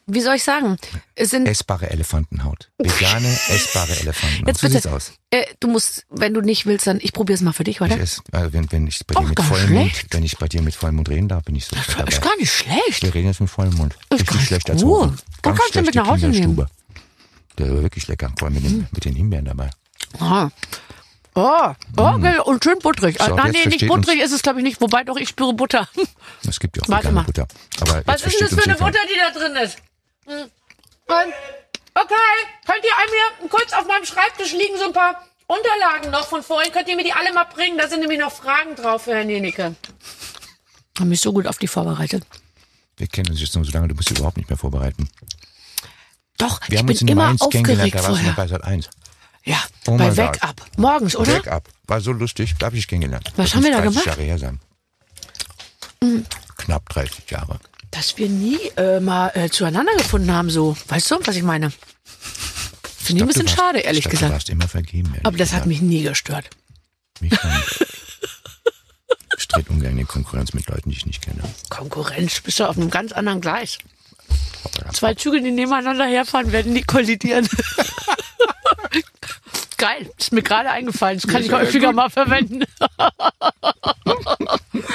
[0.07, 0.77] wie soll ich sagen,
[1.15, 2.69] es sind Essbare Elefantenhaut.
[2.77, 4.47] Vegane, essbare Elefantenhaut.
[4.47, 4.81] Jetzt so bitte.
[4.81, 5.11] sieht's aus.
[5.31, 7.81] Äh, du musst, wenn du nicht willst, dann ich probiere es mal für dich, Ich
[7.81, 7.99] oder?
[7.99, 10.03] esse, also wenn, wenn ich bei dir mit gar vollem schlecht.
[10.03, 12.11] Mund, wenn ich bei dir mit vollem Mund reden darf, bin ich so Das dabei.
[12.11, 13.01] ist gar nicht schlecht.
[13.01, 13.93] Wir reden jetzt mit vollem Mund.
[14.09, 15.13] Ist Richtig gar nicht schlecht gut.
[15.41, 16.65] Ganz kannst du mit nach Hause nehmen?
[17.57, 19.69] Der war wirklich lecker, vor allem mit, den, mit den Himbeeren dabei.
[20.19, 20.49] Ah.
[21.37, 23.17] Oh, okay, und schön butterig.
[23.19, 24.79] So, ah, jetzt nee, nicht butterig ist es, glaube ich, nicht.
[24.79, 25.89] Wobei doch, ich spüre Butter.
[26.47, 27.23] Es gibt ja auch Warte vegane mal.
[27.25, 27.47] Butter.
[27.81, 28.75] Aber Was ist denn das für eine.
[28.79, 29.77] Butter, die da drin ist?
[30.27, 31.33] Ähm,
[31.97, 32.13] Okay,
[32.65, 32.91] könnt ihr
[33.41, 36.71] mir kurz auf meinem Schreibtisch liegen so ein paar Unterlagen noch von vorhin?
[36.73, 37.77] Könnt ihr mir die alle mal bringen?
[37.77, 39.75] Da sind nämlich noch Fragen drauf für Herrn Jenecke.
[40.99, 42.25] Hab mich so gut auf die vorbereitet.
[42.97, 45.09] Wir kennen uns jetzt noch so lange, du musst dich überhaupt nicht mehr vorbereiten.
[46.37, 48.33] Doch, Wir ich haben bin uns in immer Mainz kennengelernt, aufgeregt da warst du noch
[48.35, 48.35] vorher.
[48.35, 48.89] bei Sat 1.
[49.45, 50.43] Ja, Oh bei mein Wake.
[50.43, 50.61] Up.
[50.75, 51.33] Morgens, oder?
[51.33, 51.69] Wake up.
[51.87, 53.31] War so lustig, da habe ich kennengelernt.
[53.37, 54.05] Was Das haben wir muss da 30 gemacht?
[54.05, 54.09] Mhm.
[54.09, 56.25] Jahre her sein.
[56.57, 57.59] Knapp 30 Jahre.
[57.95, 60.75] Dass wir nie äh, mal äh, zueinander gefunden haben, so.
[60.89, 61.71] Weißt du, was ich meine?
[62.83, 64.33] Finde ich ein bisschen warst- schade, ehrlich ich dachte, Du gesagt.
[64.33, 65.13] warst immer vergeben.
[65.23, 65.67] Aber das hat gesagt.
[65.67, 66.49] mich nie gestört.
[67.21, 67.31] Mich
[69.47, 71.41] trete ungern in Konkurrenz mit Leuten, die ich nicht kenne.
[71.69, 73.77] Konkurrenz, bist du auf einem ganz anderen Gleis.
[74.91, 77.47] Zwei Züge, die nebeneinander herfahren, werden nie kollidieren.
[79.77, 81.19] Geil, ist mir gerade eingefallen.
[81.21, 82.63] Das kann ich häufiger mal verwenden.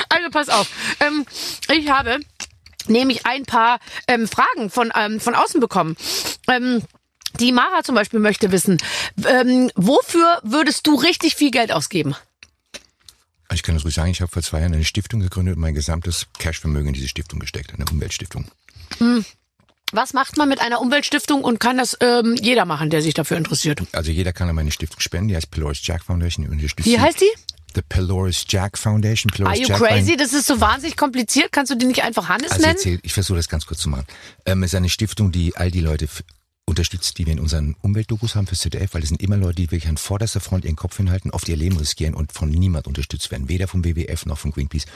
[0.09, 0.69] also pass auf.
[1.01, 1.25] Ähm,
[1.73, 2.19] ich habe
[2.89, 5.97] nämlich ein paar ähm, Fragen von, ähm, von außen bekommen.
[6.49, 6.83] Ähm,
[7.39, 8.79] die Mara zum Beispiel möchte wissen,
[9.27, 12.15] ähm, wofür würdest du richtig viel Geld ausgeben?
[13.49, 15.61] Also Ich kann das ruhig sagen, ich habe vor zwei Jahren eine Stiftung gegründet und
[15.61, 18.47] mein gesamtes Cashvermögen in diese Stiftung gesteckt, eine Umweltstiftung.
[19.93, 23.37] Was macht man mit einer Umweltstiftung und kann das ähm, jeder machen, der sich dafür
[23.37, 23.83] interessiert?
[23.93, 26.49] Also jeder kann an meine Stiftung spenden, die heißt Pylorus Jack Foundation.
[26.51, 27.31] Wie heißt die?
[27.75, 29.31] The Pylorus Jack Foundation.
[29.31, 30.17] Pylorus Are you Jack crazy?
[30.17, 31.53] Das ist so wahnsinnig kompliziert.
[31.53, 32.75] Kannst du die nicht einfach Hannes Also nennen?
[32.77, 34.07] erzähl, ich versuche das ganz kurz zu machen.
[34.47, 36.09] Ähm, es ist eine Stiftung, die all die Leute
[36.71, 39.71] unterstützt, die wir in unseren Umweltdokus haben fürs ZDF, weil es sind immer Leute, die
[39.71, 43.31] wirklich an vorderster Front ihren Kopf hinhalten, oft ihr Leben riskieren und von niemand unterstützt
[43.31, 44.87] werden, weder vom WWF noch von Greenpeace.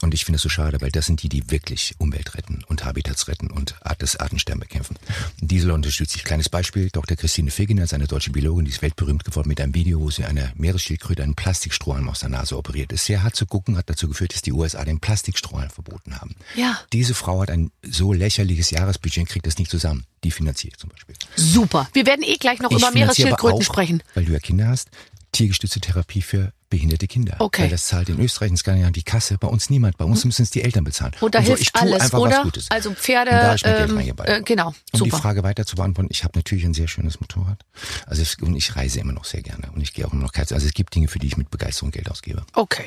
[0.00, 2.84] Und ich finde es so schade, weil das sind die, die wirklich Umwelt retten und
[2.84, 4.96] Habitats retten und das Artensterben bekämpfen.
[5.40, 6.24] Diese Leute unterstütze ich.
[6.24, 7.16] Kleines Beispiel, Dr.
[7.16, 10.24] Christine Fegener ist eine deutsche Biologin, die ist weltberühmt geworden mit einem Video, wo sie
[10.24, 13.04] einer Meeresschildkröte einen Plastikstrohhalm aus der Nase operiert ist.
[13.04, 16.34] Sehr hart zu gucken, hat dazu geführt, dass die USA den Plastikstrohhalm verboten haben.
[16.56, 16.80] Ja.
[16.92, 20.04] Diese Frau hat ein so lächerliches Jahresbudget und kriegt das nicht zusammen.
[20.24, 21.09] Die finanziert zum Beispiel.
[21.36, 21.88] Super.
[21.92, 24.02] Wir werden eh gleich noch Ich über Meeresschildkröten auch, sprechen.
[24.14, 24.88] Weil du ja Kinder hast,
[25.32, 27.36] tiergestützte Therapie für behinderte Kinder.
[27.40, 27.62] Okay.
[27.62, 29.98] Weil das zahlt in Österreich in Skandinavien die Kasse, bei uns niemand.
[29.98, 31.12] Bei uns müssen es die Eltern bezahlen.
[31.20, 32.46] Und da so, hilft ich tue alles, oder?
[32.70, 35.18] Also Pferde, Und da ähm, äh, genau, Um die super.
[35.18, 37.64] Frage weiter zu beantworten, ich habe natürlich ein sehr schönes Motorrad.
[38.06, 40.32] Also es, und ich reise immer noch sehr gerne und ich gehe auch immer noch
[40.32, 40.54] Kite.
[40.54, 42.44] Also es gibt Dinge, für die ich mit Begeisterung Geld ausgebe.
[42.54, 42.86] Okay.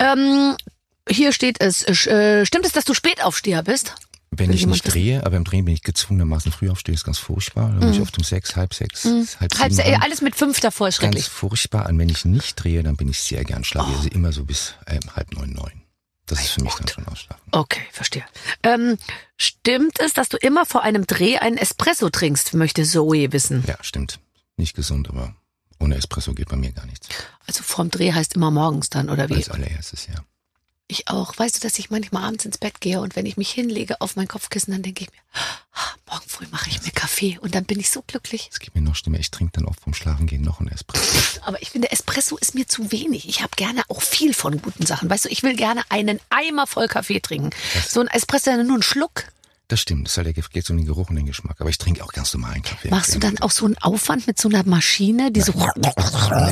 [0.00, 0.56] Ähm,
[1.08, 1.84] hier steht es.
[2.06, 3.94] Äh, stimmt es, dass du Spätaufsteher bist?
[4.34, 7.68] Wenn ich nicht drehe, aber im Drehen bin ich gezwungenermaßen früh aufstehe, ist ganz furchtbar.
[7.68, 9.28] Dann bin ich oft um sechs, halb sechs, halb Mhm.
[9.60, 9.78] Halb, sieben.
[9.88, 10.02] äh, ran.
[10.02, 11.28] alles mit fünf davor ist Ganz schrecklich.
[11.30, 11.88] furchtbar.
[11.88, 13.92] Und wenn ich nicht drehe, dann bin ich sehr gern schlafen.
[13.92, 13.96] Oh.
[13.98, 15.82] Also immer so bis ähm, halb neun, neun.
[16.26, 17.42] Das ist für mich dann schon ausschlafen.
[17.50, 18.24] Okay, verstehe.
[18.62, 18.96] Ähm,
[19.36, 23.62] stimmt es, dass du immer vor einem Dreh einen Espresso trinkst, möchte Zoe wissen.
[23.66, 24.18] Ja, stimmt.
[24.56, 25.34] Nicht gesund, aber
[25.78, 27.08] ohne Espresso geht bei mir gar nichts.
[27.46, 29.34] Also vorm Dreh heißt immer morgens dann, oder wie?
[29.34, 30.14] Als allererstes, ja.
[30.88, 31.38] Ich auch.
[31.38, 34.16] Weißt du, dass ich manchmal abends ins Bett gehe und wenn ich mich hinlege auf
[34.16, 35.16] mein Kopfkissen, dann denke ich mir,
[35.72, 38.50] ah, morgen früh mache ich mir Kaffee und dann bin ich so glücklich.
[38.52, 39.18] Es geht mir noch schlimmer.
[39.18, 41.40] Ich trinke dann oft vom Schlafengehen noch einen Espresso.
[41.44, 43.28] Aber ich finde, Espresso ist mir zu wenig.
[43.28, 45.08] Ich habe gerne auch viel von guten Sachen.
[45.08, 47.50] Weißt du, ich will gerne einen Eimer voll Kaffee trinken.
[47.88, 49.24] So ein Espresso nur ein Schluck.
[49.72, 50.06] Das stimmt.
[50.06, 51.56] Das halt, geht um den Geruch und den Geschmack.
[51.58, 52.90] Aber ich trinke auch ganz normalen Kaffee.
[52.90, 55.52] Machst du dann auch so einen Aufwand mit so einer Maschine, die so...
[55.54, 55.88] Nee,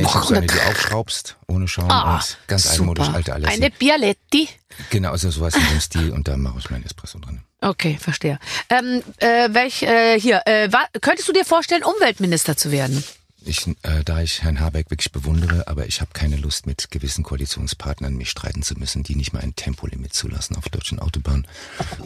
[0.01, 3.51] ich habe so eine, die aufschraubst, ohne Schaum Ah, und ganz altmodisch, alte alles.
[3.51, 4.49] Eine Bialetti.
[4.89, 7.43] Genau, also sowas in dem Stil und da mache ich meinen Espresso drin.
[7.61, 8.39] Okay, verstehe.
[8.71, 13.05] Ähm, äh, welch, äh, hier, äh, wa- könntest du dir vorstellen, Umweltminister zu werden?
[13.45, 17.23] Ich, äh, da ich Herrn Habeck wirklich bewundere, aber ich habe keine Lust, mit gewissen
[17.23, 21.47] Koalitionspartnern mich streiten zu müssen, die nicht mal ein Tempolimit zulassen auf deutschen Autobahnen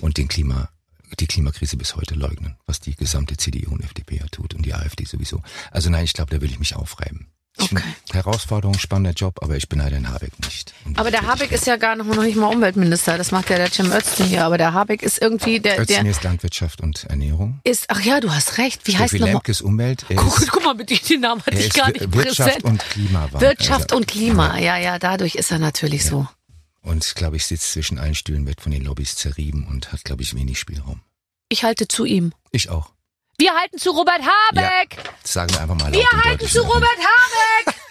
[0.00, 0.70] und den Klima,
[1.18, 4.74] die Klimakrise bis heute leugnen, was die gesamte CDU und FDP ja tut und die
[4.74, 5.40] AfD sowieso.
[5.70, 7.28] Also nein, ich glaube, da will ich mich aufreiben.
[7.56, 7.82] Ich Okay.
[8.12, 10.74] Herausforderung, spannender Job, aber ich beneide Herrn Habeck nicht.
[10.96, 13.16] Aber der Habeck ist ja gar noch nicht mal Umweltminister.
[13.16, 14.44] Das macht ja der Cem Özdemir hier.
[14.44, 17.60] Aber der Habeck ist irgendwie der, Özdemir der ist Landwirtschaft und Ernährung.
[17.62, 17.84] ist.
[17.88, 18.80] Ach ja, du hast recht.
[18.88, 19.34] Wie heißt Steffi nochmal?
[19.34, 20.04] Lemke ist Umwelt.
[20.08, 22.64] Guck, ist, guck mal, mit den Namen hatte ich gar nicht Wirtschaft präsent.
[22.64, 23.28] und Klima.
[23.30, 24.58] war- Wirtschaft also- und Klima.
[24.58, 26.26] Ja, ja, dadurch ist er natürlich so.
[26.84, 30.22] Und glaube ich, sitzt zwischen allen Stühlen, wird von den Lobbys zerrieben und hat, glaube
[30.22, 31.00] ich, wenig Spielraum.
[31.48, 32.32] Ich halte zu ihm.
[32.52, 32.90] Ich auch.
[33.38, 34.98] Wir halten zu Robert Habeck.
[35.22, 37.74] Das sagen wir einfach mal laut Wir halten zu Robert Habeck.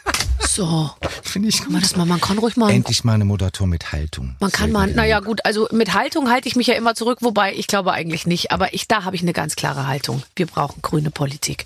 [0.46, 0.92] So,
[1.24, 1.90] Finde ich kann man gut.
[1.90, 2.70] das mal, man kann ruhig mal.
[2.70, 4.36] Endlich mal eine Moderator mit Haltung.
[4.40, 7.56] Man kann mal, naja gut, also mit Haltung halte ich mich ja immer zurück, wobei
[7.56, 10.22] ich glaube eigentlich nicht, aber ich, da habe ich eine ganz klare Haltung.
[10.36, 11.66] Wir brauchen grüne Politik.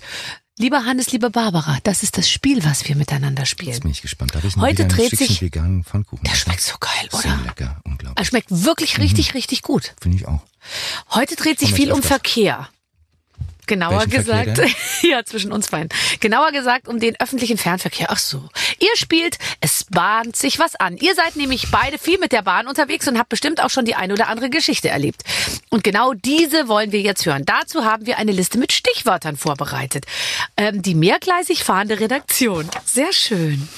[0.60, 3.78] Lieber Hannes, liebe Barbara, das ist das Spiel, was wir miteinander Jetzt spielen.
[3.80, 4.32] bin ich gespannt.
[4.32, 6.24] Da habe ich noch Heute dreht Stückchen sich- veganen Pfannkuchen.
[6.24, 7.44] Der schmeckt so geil, Sehr oder?
[7.44, 8.18] lecker, unglaublich.
[8.18, 9.94] Er schmeckt wirklich richtig, richtig gut.
[10.00, 10.40] Finde ich auch.
[11.10, 12.08] Heute dreht sich Komm, viel jetzt um öfters.
[12.20, 12.68] Verkehr.
[13.68, 14.60] Genauer Welchen gesagt,
[15.02, 15.90] ja, zwischen uns beiden.
[16.18, 18.08] Genauer gesagt um den öffentlichen Fernverkehr.
[18.10, 18.48] Ach so.
[18.80, 20.96] Ihr spielt, es bahnt sich was an.
[20.96, 23.94] Ihr seid nämlich beide viel mit der Bahn unterwegs und habt bestimmt auch schon die
[23.94, 25.22] ein oder andere Geschichte erlebt.
[25.68, 27.44] Und genau diese wollen wir jetzt hören.
[27.44, 30.06] Dazu haben wir eine Liste mit Stichwörtern vorbereitet.
[30.56, 32.68] Ähm, die mehrgleisig fahrende Redaktion.
[32.84, 33.68] Sehr schön.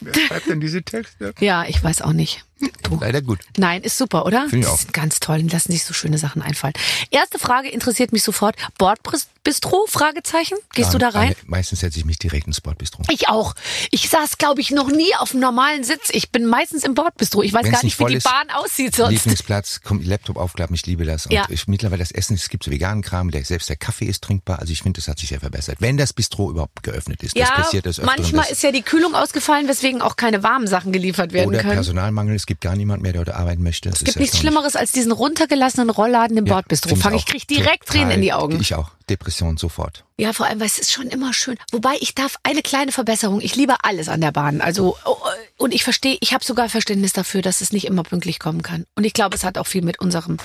[0.00, 1.34] Wer schreibt denn diese Texte?
[1.40, 2.44] Ja, ich weiß auch nicht.
[2.82, 2.98] Du.
[3.00, 3.40] Leider gut.
[3.56, 4.42] Nein, ist super, oder?
[4.48, 4.78] Finde ich Die auch.
[4.78, 6.74] sind ganz toll und lassen sich so schöne Sachen einfallen.
[7.10, 8.56] Erste Frage interessiert mich sofort.
[8.78, 9.86] Bordbistro?
[9.88, 10.56] Fragezeichen?
[10.74, 11.34] Gehst du da rein?
[11.46, 13.02] Meistens setze ich mich direkt ins Sportbistro.
[13.10, 13.54] Ich auch.
[13.90, 16.10] Ich saß, glaube ich, noch nie auf einem normalen Sitz.
[16.12, 17.42] Ich bin meistens im Bordbistro.
[17.42, 19.10] Ich weiß Wenn's gar nicht, wie die ist, Bahn aussieht sonst.
[19.12, 21.26] Lieblingsplatz, kommt Laptop aufklappen, ich liebe das.
[21.26, 21.46] Und Ja.
[21.48, 24.58] ich, mittlerweile das Essen, es gibt so veganen Kram, der, selbst der Kaffee ist trinkbar.
[24.60, 25.78] Also ich finde, das hat sich sehr verbessert.
[25.80, 27.36] Wenn das Bistro überhaupt geöffnet ist.
[27.36, 30.66] Das Ja, passiert das öfteren, manchmal ist ja die Kühlung ausgefallen, weswegen auch keine warmen
[30.66, 31.74] Sachen geliefert werden Oder können.
[31.74, 33.88] Personalmangel, es gibt gar niemand mehr, der dort arbeiten möchte.
[33.88, 36.94] Es gibt nichts Schlimmeres als diesen runtergelassenen Rollladen im Bordbistro.
[36.94, 38.60] Fang ich krieg direkt Tränen in die Augen.
[38.60, 38.90] Ich auch.
[39.08, 40.04] Depression sofort.
[40.18, 41.56] Ja, vor allem, weil es ist schon immer schön.
[41.72, 43.40] Wobei ich darf eine kleine Verbesserung.
[43.40, 44.60] Ich liebe alles an der Bahn.
[44.60, 45.16] Also oh,
[45.56, 48.84] und ich verstehe, ich habe sogar Verständnis dafür, dass es nicht immer pünktlich kommen kann.
[48.94, 50.36] Und ich glaube, es hat auch viel mit unserem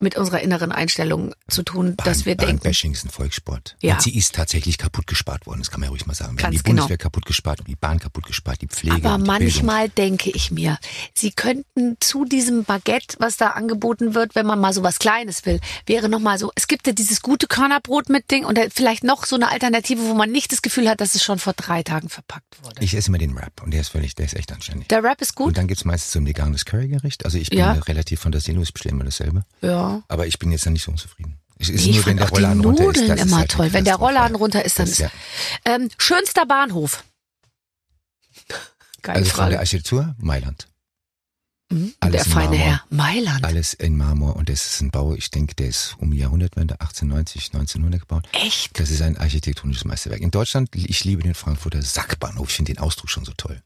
[0.00, 2.58] mit unserer inneren Einstellung zu tun, dass wir denken.
[2.58, 3.76] Bahnbashing ist ein Volkssport.
[3.80, 3.94] Ja.
[3.94, 6.36] Und sie ist tatsächlich kaputt gespart worden, das kann man ja ruhig mal sagen.
[6.36, 6.82] Wir haben Ganz die genau.
[6.82, 10.30] Bundeswehr kaputt gespart, und die Bahn kaputt gespart, die Pflege Aber und die manchmal denke
[10.30, 10.78] ich mir,
[11.14, 15.46] sie könnten zu diesem Baguette, was da angeboten wird, wenn man mal so was Kleines
[15.46, 19.04] will, wäre noch mal so, es gibt ja dieses gute Körnerbrot mit Ding und vielleicht
[19.04, 21.82] noch so eine Alternative, wo man nicht das Gefühl hat, dass es schon vor drei
[21.82, 22.74] Tagen verpackt wurde.
[22.74, 22.84] Bildung.
[22.84, 24.88] Ich esse immer den Wrap und der ist völlig, der ist echt anständig.
[24.88, 25.56] Der Rap ist Und gut.
[25.56, 27.24] dann gibt's meistens so ein veganes Currygericht.
[27.24, 27.72] Also ich bin Ja.
[27.72, 29.44] relativ fantasielos, ich bestelle immer dasselbe.
[29.62, 29.83] Ja.
[30.08, 31.38] Aber ich bin jetzt dann nicht so unzufrieden.
[31.58, 32.86] Es ist Nee, ich nur, wenn fand der auch die Rollladen runter ist.
[32.86, 33.72] Nudeln das ist immer halt toll.
[33.72, 33.94] Wenn der.
[33.96, 34.98] Rollladen runter ist, dann Das ist.
[34.98, 35.10] ja,
[35.64, 37.04] Ähm, schönster Bahnhof.
[39.02, 39.58] Geile also von der Frage.
[39.60, 40.68] Architektur Mailand.
[41.70, 41.94] Mhm.
[42.02, 42.56] Der in feine.
[42.56, 42.82] Herr.
[42.90, 43.44] Mailand.
[43.44, 46.74] Alles in Marmor und das ist ein Bau, ich denke, der ist um die Jahrhundertwende
[46.74, 48.28] 1890, 1900 gebaut.
[48.32, 48.78] Echt?
[48.78, 50.20] Das ist ein architektonisches Meisterwerk.
[50.20, 52.48] In Deutschland, ich liebe den Frankfurter Sackbahnhof.
[52.50, 53.62] Ich finde den Ausdruck schon so toll.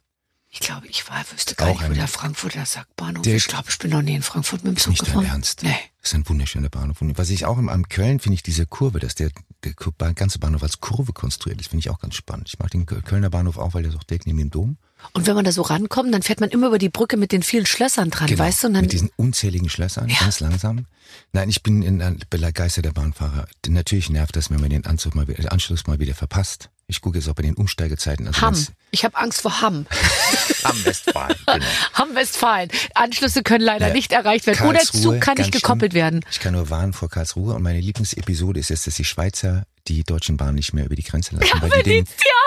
[0.50, 3.32] Ich glaube, ich war, wüsste gar Auch nicht, wo der Frankfurter Sackbahnhof ist.
[3.34, 5.26] Ich glaube, ich bin noch nie in Frankfurt mit dem Zug Nicht dein gefahren.
[5.26, 5.62] Ernst.
[5.62, 5.76] Nee.
[6.08, 7.02] Das ist ein wunderschöner Bahnhof.
[7.02, 9.28] Und was ich auch im, am Köln finde ich diese Kurve, dass der,
[9.62, 9.74] der
[10.14, 12.48] ganze Bahnhof als Kurve konstruiert ist, finde ich auch ganz spannend.
[12.48, 14.78] Ich mag den Kö- Kölner Bahnhof auch, weil der ist auch direkt neben dem Dom.
[15.12, 17.42] Und wenn man da so rankommt, dann fährt man immer über die Brücke mit den
[17.42, 18.68] vielen Schlössern dran, weißt du?
[18.68, 18.84] Und dann, Genau.
[18.84, 20.16] mit diesen unzähligen Schlössern, Ja.
[20.20, 20.86] ganz langsam.
[21.34, 23.46] Nein, ich bin ein begeisterter Bahnfahrer.
[23.68, 26.70] Natürlich nervt das, wenn man den Anzug mal, den Anschluss mal wieder verpasst.
[26.90, 28.26] Ich gucke jetzt auch bei den Umsteigezeiten.
[28.28, 28.66] Also Hamm.
[28.92, 29.84] Ich habe Angst vor Hamm.
[30.64, 31.64] Am Westfalen, genau.
[31.92, 32.70] Hamm Westfalen.
[32.94, 33.92] Anschlüsse können leider Ja.
[33.92, 34.66] nicht erreicht werden.
[34.66, 36.02] Oder Karlsruhe, Zug kann nicht gekoppelt schlimm.
[36.02, 36.20] werden.
[36.30, 40.04] Ich kann nur warnen vor Karlsruhe und meine Lieblingsepisode ist jetzt, dass die Schweizer die
[40.04, 42.04] deutschen Bahnen nicht mehr über die Grenze lassen, weil, die den,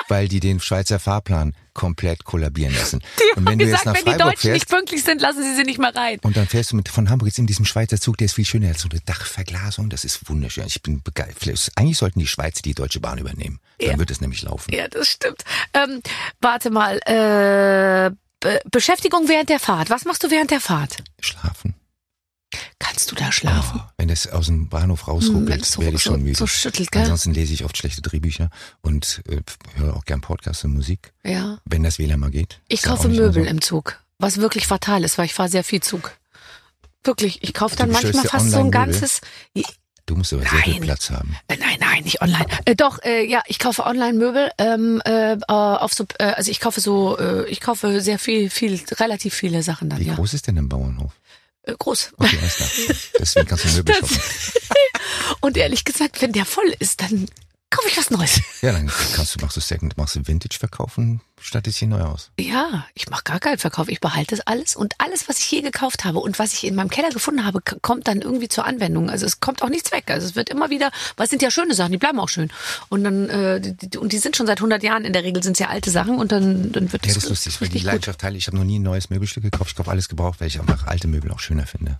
[0.07, 2.99] weil die den Schweizer Fahrplan komplett kollabieren lassen.
[3.19, 5.21] Die und wenn du gesagt, jetzt nach wenn die Freiburg Deutschen nicht fährst pünktlich sind,
[5.21, 6.19] lassen sie sie nicht mehr rein.
[6.23, 8.43] und dann fährst du mit von Hamburg jetzt in diesem Schweizer Zug, der ist viel
[8.45, 10.65] schöner, hat so eine Dachverglasung, das ist wunderschön.
[10.67, 11.71] Ich bin begeistert.
[11.75, 13.59] Eigentlich sollten die Schweizer die Deutsche Bahn übernehmen.
[13.79, 13.99] Dann Ja.
[13.99, 14.73] wird es nämlich laufen.
[14.73, 15.43] Ja, das stimmt.
[15.73, 16.01] Ähm,
[16.41, 16.99] warte mal.
[17.05, 18.11] Äh,
[18.41, 19.89] Be Beschäftigung während der Fahrt.
[19.91, 20.97] Was machst du während der Fahrt?
[21.21, 21.75] Schlafen.
[22.79, 23.79] Kannst du da schlafen?
[23.83, 26.37] Oh, wenn das aus dem Bahnhof Hm, rausruckelt, es so- werde ich schon müde.
[26.37, 27.03] so schüttelt, gell?
[27.03, 28.49] Ansonsten lese ich oft schlechte Drehbücher
[28.81, 29.41] und äh,
[29.75, 31.59] höre auch gern Podcasts und Musik, Ja.
[31.65, 32.59] wenn das WLAN mal geht.
[32.67, 33.49] Ich kaufe Möbel so.
[33.49, 36.17] im Zug, was wirklich fatal ist, weil ich fahre sehr viel Zug.
[37.03, 39.21] Wirklich, ich kaufe dann manchmal fast so ein ganzes.
[40.05, 40.81] Du musst aber sehr viel Nein.
[40.81, 41.35] Platz haben.
[41.47, 42.45] Äh, Nein, nein, nicht online.
[42.65, 44.51] Äh, doch, äh, ja, ich kaufe Online-Möbel.
[44.57, 48.79] Ähm, äh, äh, auf so, äh, also ich kaufe so, ich kaufe sehr viel, viel,
[48.99, 49.99] relativ viele Sachen dann.
[49.99, 51.13] Wie ja, groß ist denn ein Bauernhof?
[51.63, 52.11] Äh, groß.
[52.17, 52.69] Okay, alles klar.
[53.19, 54.19] Deswegen kannst du Möbel shoppen.
[55.41, 57.27] Und ehrlich gesagt, wenn der voll ist, dann
[57.71, 58.39] kaufe ich was Neues.
[58.61, 62.29] Ja, dann kannst du, machst du Second, machst du Vintage verkaufen, stattest hier neu aus.
[62.39, 63.89] Ja, ich mache gar keinen Verkauf.
[63.89, 66.75] Ich behalte das alles und alles, was ich je gekauft habe und was ich in
[66.75, 69.09] meinem Keller gefunden habe, kommt dann irgendwie zur Anwendung.
[69.09, 70.03] Also es kommt auch nichts weg.
[70.11, 72.51] Also es wird immer wieder, weil es sind ja schöne Sachen, die bleiben auch schön.
[72.89, 75.53] Und dann äh, die, und die sind schon seit 100 Jahren in der Regel sind
[75.53, 77.79] es ja alte Sachen und dann dann wird Ja, es das ist lustig, weil die.
[77.79, 78.37] Leidenschaft teile.
[78.37, 79.71] Ich habe noch nie ein neues Möbelstück gekauft.
[79.71, 81.97] Ich kaufe alles gebraucht, weil ich einfach alte Möbel auch schöner finde.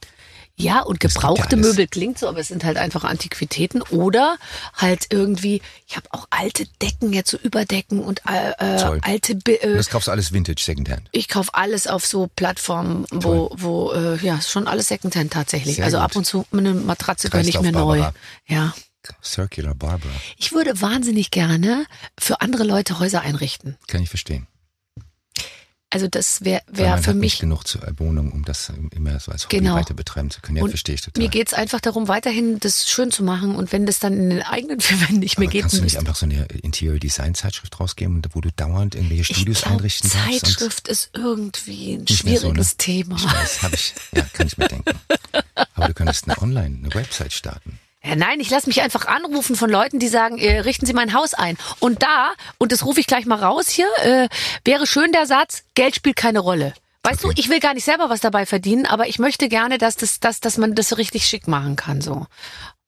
[0.57, 1.67] Ja, und ja gebrauchte alles.
[1.67, 4.37] Möbel klingt so, aber es sind halt einfach Antiquitäten oder
[4.75, 8.99] halt irgendwie, ich habe auch alte Decken, jetzt so Überdecken und äh, äh, Toll.
[9.03, 11.09] alte Bi- Und äh, das kaufst du alles Vintage, Secondhand.
[11.13, 15.77] ich kaufe alles auf so Plattformen, wo, wo äh, ja, ist schon alles Secondhand tatsächlich.
[15.77, 18.03] Sehr also ab ab und zu eine Matratze gönne ich mir neu.
[18.47, 18.73] Ja.
[19.23, 20.11] Circular Barbara.
[20.37, 21.85] Ich würde wahnsinnig gerne
[22.19, 23.77] für andere Leute Häuser einrichten.
[23.87, 24.45] Kann ich verstehen.
[25.93, 29.31] Also das wäre wär für hat nicht mich genug zur Wohnung, um das immer so
[29.31, 29.75] als Hobby Genau.
[29.75, 30.55] weiter betreiben zu können.
[30.57, 31.21] Ja, Und verstehe ich total.
[31.21, 34.41] mir geht's einfach darum, weiterhin das schön zu machen und wenn das dann in den
[34.41, 37.77] eigenen vier Wänden nicht mehr geht, kannst du nicht einfach so eine Interior Design Zeitschrift
[37.79, 42.07] rausgeben, wo du dauernd irgendwelche ich Studios glaub, einrichten und- Zeitschrift ist irgendwie ein mehr
[42.07, 42.77] so, schwieriges ne?
[42.77, 43.15] Thema.
[43.17, 43.93] Ich weiß, habe ich.
[44.15, 44.91] Ja, kann ich mir denken.
[45.75, 47.79] Aber du könntest eine Online, eine Website starten.
[48.03, 51.13] Ja, nein, ich lasse mich einfach anrufen von Leuten, die sagen, äh, richten Sie mein
[51.13, 51.55] Haus ein.
[51.79, 54.27] Und da, und das rufe ich gleich mal raus hier, äh,
[54.65, 56.73] wäre schön der Satz, Geld spielt keine Rolle.
[57.03, 57.33] Weißt Okay.
[57.35, 60.19] du, ich will gar nicht selber was dabei verdienen, aber ich möchte gerne, dass das,
[60.19, 62.25] dass, dass man das so richtig schick machen kann, so.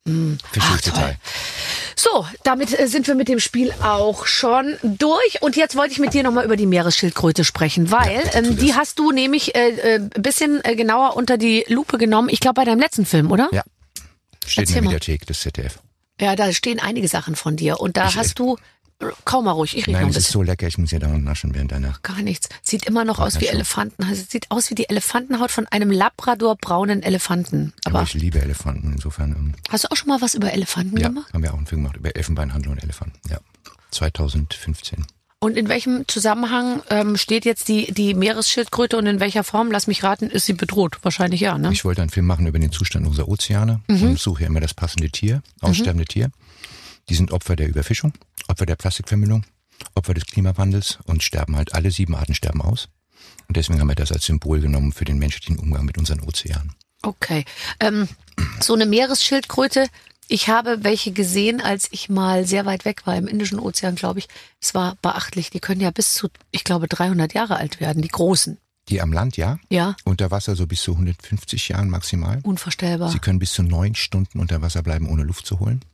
[0.06, 1.16] Verstehe Ach, total.
[1.96, 5.42] So, damit äh, sind wir mit dem Spiel auch schon durch.
[5.42, 8.76] Und jetzt wollte ich mit dir nochmal über die Meeresschildkröte sprechen, weil tu ähm, die
[8.76, 12.28] hast du nämlich äh, äh, ein bisschen äh, genauer unter die Lupe genommen.
[12.30, 13.48] Ich glaube, bei deinem letzten Film, oder?
[13.54, 13.64] Ja.
[14.48, 14.90] Steht Erzähl in mal.
[14.92, 15.80] der Mediathek des ZDF.
[16.22, 17.80] Ja, da stehen einige Sachen von dir.
[17.80, 18.58] Und da Ich, äh, hast du,
[19.26, 21.00] kaum mal ruhig, ich rede noch Nein, ein es ist so lecker, ich muss ja
[21.00, 21.96] dauernd naschen während deiner.
[22.04, 22.50] Gar nichts.
[22.62, 23.48] Sieht immer noch aus wie.
[23.48, 24.04] Elefanten.
[24.04, 27.74] Also, sieht aus wie die Elefantenhaut von einem Labrador-braunen Elefanten.
[27.86, 29.32] Aber, Aber ich liebe Elefanten, insofern.
[29.32, 31.34] ähm, hast du auch schon mal was über Elefanten Ja, gemacht?
[31.34, 33.20] haben wir auch einen Film gemacht über Elfenbeinhandel und Elefanten.
[33.30, 33.40] Ja.
[33.92, 35.06] 2015.
[35.44, 39.88] Und in welchem Zusammenhang ähm, steht jetzt die, die Meeresschildkröte und in welcher Form, lass
[39.88, 41.00] mich raten, ist sie bedroht?
[41.02, 41.74] Wahrscheinlich ja, ne?
[41.74, 45.10] Ich wollte einen Film machen über den Zustand unserer Ozeane und suche immer das passende
[45.10, 46.32] Tier, aussterbende Tier.
[47.10, 48.14] Die sind Opfer der Überfischung,
[48.48, 49.44] Opfer der Plastikvermüllung,
[49.96, 52.88] Opfer des Klimawandels und sterben halt, alle sieben Arten sterben aus.
[53.50, 56.72] Und deswegen haben wir das als Symbol genommen für den menschlichen Umgang mit unseren Ozeanen.
[57.02, 57.44] Okay.
[57.82, 58.08] Ähm,
[58.62, 59.88] so eine Meeresschildkröte,
[60.34, 64.18] ich habe welche gesehen, als ich mal sehr weit weg war, im Indischen Ozean, glaube
[64.18, 64.28] ich.
[64.60, 65.52] Es war beachtlich.
[65.52, 68.58] Die können ja bis zu, ich glaube, 300 Jahre alt werden, die großen.
[68.90, 72.40] Die am Land, ja, Ja, unter Wasser so bis zu 150 Jahren maximal.
[72.42, 73.12] unvorstellbar.
[73.12, 75.86] Sie können bis zu neun Stunden unter Wasser bleiben, ohne Luft zu holen.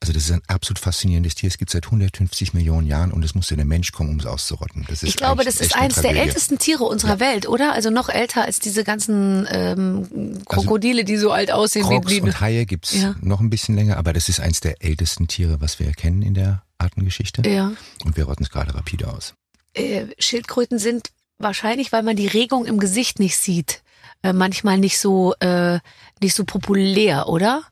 [0.00, 1.48] Also das ist ein absolut faszinierendes Tier.
[1.48, 4.84] Es gibt seit 150 Millionen Jahren und es musste der Mensch kommen, um es auszurotten.
[4.88, 7.72] Das ist Ich glaube, das ist eines der ältesten Tiere unserer Welt, oder?
[7.72, 12.20] Also noch älter als diese ganzen ähm, Krokodile, die so alt aussehen Crocs wie, wie
[12.20, 13.16] und Haie gibt's Ja.
[13.20, 16.34] noch ein bisschen länger, aber das ist eins der ältesten Tiere, was wir kennen in
[16.34, 17.42] der Artengeschichte.
[17.48, 17.72] ja.
[18.04, 19.34] Und wir rotten es gerade rapide aus.
[19.74, 23.82] äh, Schildkröten sind wahrscheinlich, weil man die Regung im Gesicht nicht sieht,
[24.22, 25.80] äh, manchmal nicht so äh,
[26.22, 27.62] nicht so populär, oder?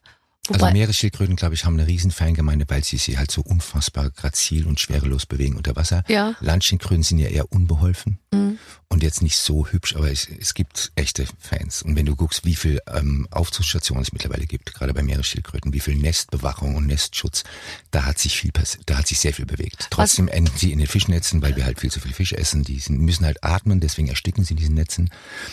[0.50, 4.66] Also Meeresschildkröten, glaube ich, haben eine riesen Fangemeinde, weil sie sich halt so unfassbar grazil
[4.66, 6.04] und schwerelos bewegen unter Wasser.
[6.08, 6.34] Ja.
[6.40, 8.58] Landschildkröten sind ja eher unbeholfen Mhm.
[8.88, 11.82] und jetzt nicht so hübsch, aber es, es gibt echte Fans.
[11.82, 15.80] Und wenn du guckst, wie viel ähm, Aufzugsstationen es mittlerweile gibt, gerade bei Meeresschildkröten, wie
[15.80, 17.44] viel Nestbewachung und Nestschutz,
[17.90, 18.52] da hat sich viel
[18.86, 19.88] da hat sich sehr viel bewegt.
[19.90, 22.62] Trotzdem enden sie in den Fischnetzen, weil wir halt viel zu viel Fisch essen.
[22.62, 25.10] Die sind, müssen halt atmen, deswegen ersticken sie in diesen Netzen.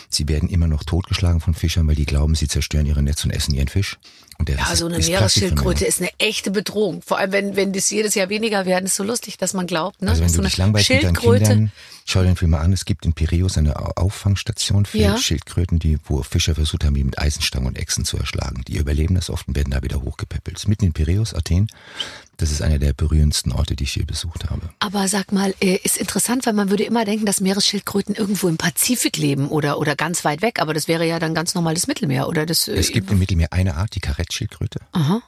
[0.09, 3.31] Sie werden immer noch totgeschlagen von Fischern, weil die glauben, sie zerstören ihre Netze und
[3.33, 3.97] essen ihren Fisch.
[4.47, 7.01] Ja, so eine Meeresschildkröte ist eine echte Bedrohung.
[7.01, 10.01] Vor allem, wenn, wenn das jedes Jahr weniger werden, ist so lustig, dass man glaubt,
[10.01, 10.09] ne?
[10.09, 11.45] Also wenn so du eine dich langweilst mit deinen Schildkröte.
[11.45, 11.71] Kindern,
[12.05, 12.73] schau den Film mal an.
[12.73, 15.17] Es gibt in Piräus eine Au- Auffangstation für Ja.
[15.17, 18.63] Schildkröten, die, wo Fischer versucht haben, die mit Eisenstangen und Echsen zu erschlagen.
[18.67, 20.67] Die überleben das oft und werden da wieder hochgepäppelt.
[20.67, 21.67] Mitten in Piräus, Athen.
[22.37, 24.69] Das ist einer der berührendsten Orte, die ich je besucht habe.
[24.79, 28.57] Aber sag mal, äh, ist interessant, weil man würde immer denken, dass Meeresschildkröten irgendwo im
[28.57, 31.85] Pazifik leben oder, oder ganz weit weg, aber das wäre ja dann ganz normal das
[31.87, 32.67] Mittelmeer, oder das?
[32.67, 34.79] äh, Es gibt im Mittelmeer eine Art, die Karettschildkröte.
[34.93, 35.21] Aha.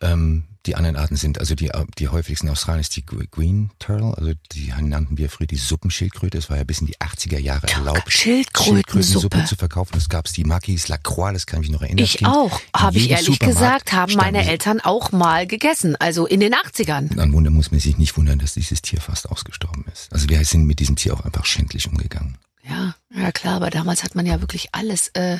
[0.00, 3.70] Ähm, die anderen Arten sind, also die, die häufigsten in Australien ist die Gre- Green
[3.78, 6.36] Turtle, also die nannten wir früher die Suppenschildkröte.
[6.38, 9.44] Es war ja bis in die 80er Jahre erlaubt, Schildkrötensuppe.
[9.44, 9.96] Zu verkaufen.
[9.96, 12.04] Es gab's die Makis La Croix, das kann ich mich noch erinnern.
[12.04, 16.40] Ich auch, habe ich ehrlich Supermarkt gesagt, haben meine Eltern auch mal gegessen, also in
[16.40, 17.14] den 80ern.
[17.14, 20.12] Dann wunder muss man sich nicht wundern, dass dieses Tier fast ausgestorben ist.
[20.12, 22.38] Also wir sind mit diesem Tier auch einfach schändlich umgegangen.
[22.68, 25.38] Ja, ja klar, aber damals hat man ja wirklich alles, äh,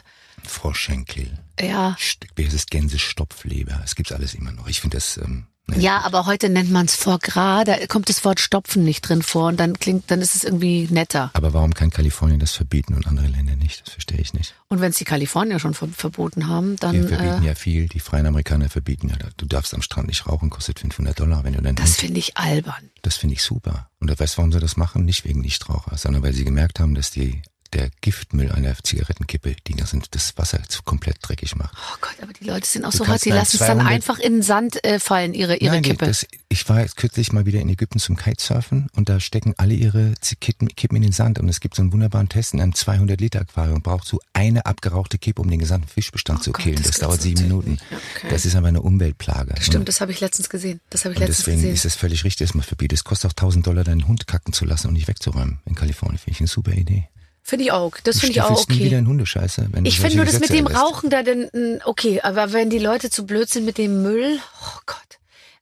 [0.49, 1.97] Froschschenkel, ja,
[2.37, 4.69] wie heißt es, Gänsestopfleber, es gibt's alles immer noch.
[4.69, 8.25] Ich finde das, ähm, Ja, aber heute nennt man es Foie Gras, da kommt das
[8.25, 11.31] Wort Stopfen nicht drin vor und dann klingt, dann ist es irgendwie netter.
[11.33, 13.83] Aber warum kann Kalifornien das verbieten und andere Länder nicht?
[13.85, 14.55] Das verstehe ich nicht.
[14.69, 16.95] Und wenn es die Kalifornier schon ver verboten haben, dann.
[16.95, 17.89] Wir verbieten äh, ja viel.
[17.89, 21.55] Die freien Amerikaner verbieten ja, du darfst am Strand nicht rauchen, kostet 500 Dollar, wenn
[21.55, 21.75] du dann.
[21.75, 22.91] das finde ich albern.
[23.03, 23.91] Das finde ich super.
[23.99, 25.05] Und weißt du, warum sie das machen?
[25.05, 29.75] Nicht wegen Nichtraucher, sondern weil sie gemerkt haben, dass die der Giftmüll einer Zigarettenkippe, die
[29.75, 31.75] das, das Wasser komplett dreckig macht.
[31.77, 33.87] Oh Gott, aber die Leute sind auch Du so hart, die lassen es dann 200
[33.93, 36.07] einfach in den Sand äh, fallen, ihre, ihre Nein, Kippe.
[36.07, 39.75] Das, ich war jetzt kürzlich mal wieder in Ägypten zum Kitesurfen und da stecken alle
[39.75, 42.75] ihre Kippen, Kippen in den Sand und es gibt so einen wunderbaren Test in einem
[42.75, 46.63] 200 Liter Aquarium braucht so eine abgerauchte Kippe, um den gesamten Fischbestand Oh zu Gott,
[46.63, 46.77] killen.
[46.77, 47.79] das Das, dauert sieben Minuten.
[48.17, 48.29] Okay.
[48.31, 49.55] Das ist aber eine Umweltplage.
[49.61, 50.81] Stimmt, das habe ich letztens gesehen.
[50.91, 51.75] Das habe ich Und letztens deswegen gesehen.
[51.75, 52.99] ist es völlig richtig, dass man verbietet.
[52.99, 56.19] Es kostet auch 1000 Dollar, deinen Hund kacken zu lassen und nicht wegzuräumen in Kalifornien.
[56.19, 57.09] Finde ich eine super Idee.
[57.49, 57.97] Finde ich auch.
[58.03, 58.99] Das finde ich auch nie wieder okay.
[58.99, 59.69] in Hundescheiße.
[59.71, 60.83] Wenn Ich finde nur das mit Gesetze dem erlässt.
[60.83, 64.41] Rauchen da denn, mm, okay, aber wenn die Leute zu blöd sind mit dem Müll,
[64.63, 64.99] oh Gott.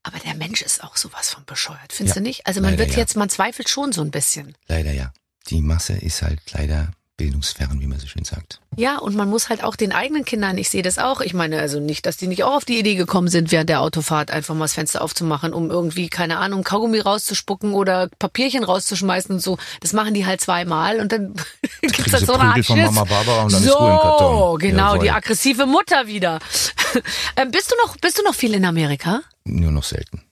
[0.02, 2.46] Aber der Mensch ist auch sowas von bescheuert, findest Ja, du nicht?
[2.46, 3.00] Also man leider wird ja.
[3.00, 4.54] jetzt, man zweifelt schon so ein bisschen.
[4.66, 5.12] Leider ja.
[5.50, 8.60] Die Masse ist halt leider bildungsfern, wie man so schön sagt.
[8.76, 11.60] Ja, und man muss halt auch den eigenen Kindern, ich sehe das auch, ich meine
[11.60, 14.54] also nicht, dass die nicht auch auf die Idee gekommen sind, während der Autofahrt einfach
[14.54, 19.58] mal das Fenster aufzumachen, um irgendwie, keine Ahnung, Kaugummi rauszuspucken oder Papierchen rauszuschmeißen und so.
[19.80, 21.34] Das machen die halt zweimal und dann
[21.80, 22.80] gibt's kriegen dann sie so eine Art von.
[22.80, 25.04] Mama Barbara und dann so, genau, Jawohl.
[25.04, 26.40] die aggressive Mutter wieder.
[27.36, 29.20] ähm, bist du noch, bist du noch viel in Amerika?
[29.44, 30.22] Nur noch selten.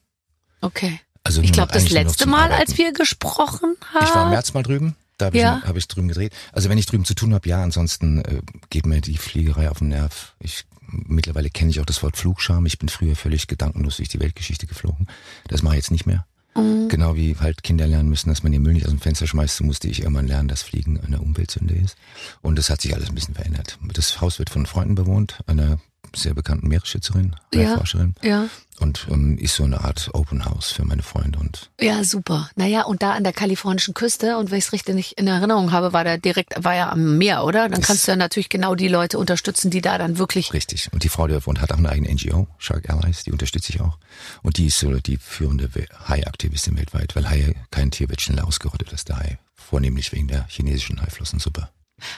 [0.59, 0.99] Okay.
[1.23, 2.59] Also Ich glaube, das letzte Mal, Arbeiten.
[2.59, 4.05] als wir gesprochen haben.
[4.05, 4.97] Ich war im März mal drüben.
[5.17, 5.61] Da habe ich, Ja.
[5.63, 6.33] hab ich drüben gedreht.
[6.51, 9.79] Also wenn ich drüben zu tun habe, ja, ansonsten äh, geht mir die Fliegerei auf
[9.79, 10.35] den Nerv.
[10.39, 12.65] Ich mittlerweile kenne ich auch das Wort Flugscham.
[12.65, 15.07] Ich bin früher völlig gedankenlos durch die Weltgeschichte geflogen.
[15.47, 16.25] Das mache ich jetzt nicht mehr.
[16.55, 16.87] Mhm.
[16.89, 19.57] Genau wie halt Kinder lernen müssen, dass man den Müll nicht aus dem Fenster schmeißt,
[19.57, 21.97] so musste ich irgendwann lernen, dass Fliegen eine Umweltsünde ist.
[22.41, 23.79] Und das hat sich alles ein bisschen verändert.
[23.93, 25.79] Das Haus wird von Freunden bewohnt, einer
[26.15, 27.77] sehr bekannten Meeresschützerin, Ja.
[27.77, 28.15] Forscherin.
[28.21, 28.47] Ja.
[28.79, 32.49] Und ähm, ist so eine Art Open House für meine Freunde und Ja, super.
[32.55, 35.71] Naja, und da an der kalifornischen Küste, und wenn ich es richtig nicht in Erinnerung
[35.71, 37.69] habe, war da direkt, war ja am Meer, oder?
[37.69, 40.53] Dann kannst du ja natürlich genau die Leute unterstützen, die da dann wirklich.
[40.53, 40.91] Richtig.
[40.91, 43.71] Und die Frau, die da wohnt, hat auch eine eigene NGO, Shark Allies, die unterstütze
[43.73, 43.97] ich auch.
[44.41, 45.69] Und die ist so die führende
[46.07, 49.37] Hai-Aktivistin weltweit, weil Haie, kein Tier wird schneller ausgerottet als der Hai.
[49.55, 51.69] Vornehmlich wegen der chinesischen Haiflossensuppe.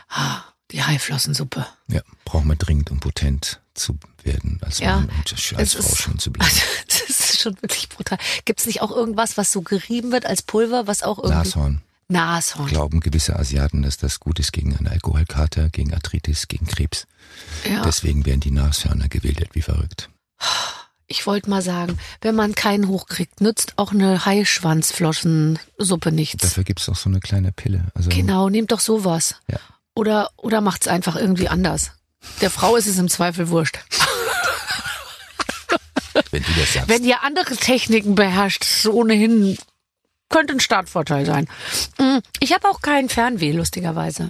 [0.09, 0.41] Ah,
[0.71, 1.65] die Haiflossensuppe.
[1.87, 5.89] Ja, braucht man dringend, um potent zu werden, als Ja, Mann und als es Frau
[5.91, 6.51] ist- schön zu bleiben.
[6.87, 8.17] Das ist schon wirklich brutal.
[8.45, 11.37] Gibt es nicht auch irgendwas, was so gerieben wird als Pulver, was auch irgendwie.
[11.37, 11.81] Nashorn.
[12.07, 12.67] Nashorn.
[12.67, 17.05] Glauben gewisse Asiaten, dass das gut ist gegen eine Alkoholkater, gegen Arthritis, gegen Krebs.
[17.69, 17.81] Ja.
[17.83, 20.09] Deswegen werden die Nashörner gewildert wie verrückt.
[21.07, 26.41] Ich wollte mal sagen, wenn man keinen hochkriegt, nützt auch eine Haischwanzfloschensuppe nichts.
[26.41, 27.85] Dafür gibt's auch so eine kleine Pille.
[27.93, 29.35] Also, Genau, nehmt doch sowas.
[29.49, 29.59] Ja.
[29.95, 31.91] Oder, oder macht's einfach irgendwie anders.
[32.41, 33.79] Der Frau ist es im Zweifel wurscht.
[36.31, 36.89] Wenn du das sagst.
[36.89, 39.57] Wenn ihr andere Techniken beherrscht, ist ohnehin
[40.29, 41.47] könnte ein Startvorteil sein.
[41.97, 44.29] Mm, Ich habe auch keinen Fernweh, lustigerweise.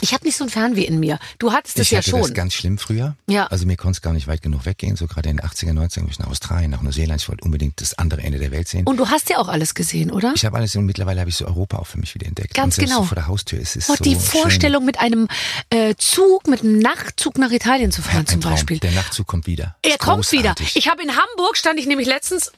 [0.00, 1.18] Ich habe nicht so ein Fernweh in mir.
[1.38, 2.20] Du hattest es ich ja hatte schon.
[2.22, 3.16] das ganz schlimm früher.
[3.26, 3.46] Ja.
[3.48, 4.96] Also mir konnte es gar nicht weit genug weggehen.
[4.96, 7.20] So gerade in den 80er, 90er bin ich nach Australien, nach Neuseeland.
[7.20, 8.86] Ich wollte unbedingt das andere Ende der Welt sehen.
[8.86, 10.32] Und du hast ja auch alles gesehen, oder?
[10.36, 12.54] ich habe alles und mittlerweile habe ich so Europa auch für mich wieder entdeckt.
[12.54, 12.98] Ganz und genau.
[13.00, 14.20] So vor der Haustür ist es Oh, so die schön.
[14.20, 15.28] Vorstellung, mit einem
[15.70, 18.52] äh, Zug, mit einem Nachtzug nach Italien zu fahren, Ein zum Traum.
[18.52, 18.78] Beispiel.
[18.78, 19.76] Der Nachtzug kommt wieder.
[19.82, 20.54] Er Ist kommt wieder.
[20.74, 22.52] Ich habe in Hamburg, stand ich nämlich letztens,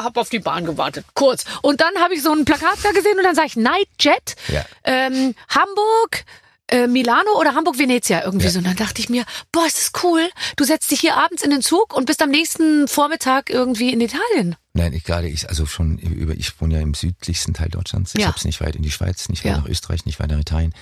[0.00, 1.44] habe auf die Bahn gewartet, kurz.
[1.62, 4.64] Und dann habe ich so ein Plakat da gesehen und dann sage ich Nightjet, Ja.
[4.84, 6.24] ähm, Hamburg,
[6.68, 8.50] äh, Milano oder Hamburg-Venezia irgendwie Ja.
[8.52, 8.58] so.
[8.58, 10.28] Und dann dachte ich mir, boah, ist das cool.
[10.56, 14.00] Du setzt dich hier abends in den Zug und bist am nächsten Vormittag irgendwie in
[14.00, 14.56] Italien.
[14.72, 18.12] Nein, ich gerade ich also schon über ich wohne ja im südlichsten Teil Deutschlands.
[18.14, 18.28] Ich Ja.
[18.28, 19.58] habe es nicht weit in die Schweiz, nicht weit Ja.
[19.58, 20.74] nach Österreich, nicht weit nach Italien.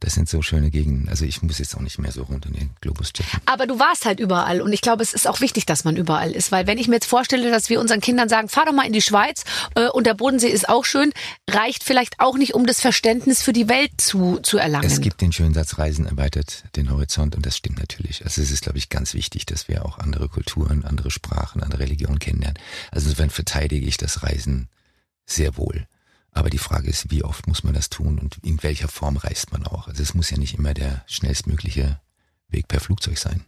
[0.00, 1.08] Das sind so schöne Gegenden.
[1.08, 3.40] Also ich muss jetzt auch nicht mehr so rund um den Globus checken.
[3.44, 6.32] Aber du warst halt überall und ich glaube, es ist auch wichtig, dass man überall
[6.32, 8.86] ist, weil wenn ich mir jetzt vorstelle, dass wir unseren Kindern sagen, fahr doch mal
[8.86, 9.44] in die Schweiz
[9.74, 11.12] äh, und der Bodensee ist auch schön,
[11.48, 14.86] reicht vielleicht auch nicht, um das Verständnis für die Welt zu, zu erlangen.
[14.86, 18.24] Es gibt den schönen Satz, Reisen erweitert den Horizont und das stimmt natürlich.
[18.24, 21.80] Also es ist, glaube ich, ganz wichtig, dass wir auch andere Kulturen, andere Sprachen, andere
[21.80, 22.58] Religionen kennenlernen.
[22.90, 24.68] Also insofern verteidige ich das Reisen
[25.26, 25.86] sehr wohl.
[26.32, 29.52] Aber die Frage ist, wie oft muss man das tun und in welcher Form reist
[29.52, 29.88] man auch?
[29.88, 32.00] Also es muss ja nicht immer der schnellstmögliche
[32.48, 33.44] Weg per Flugzeug sein.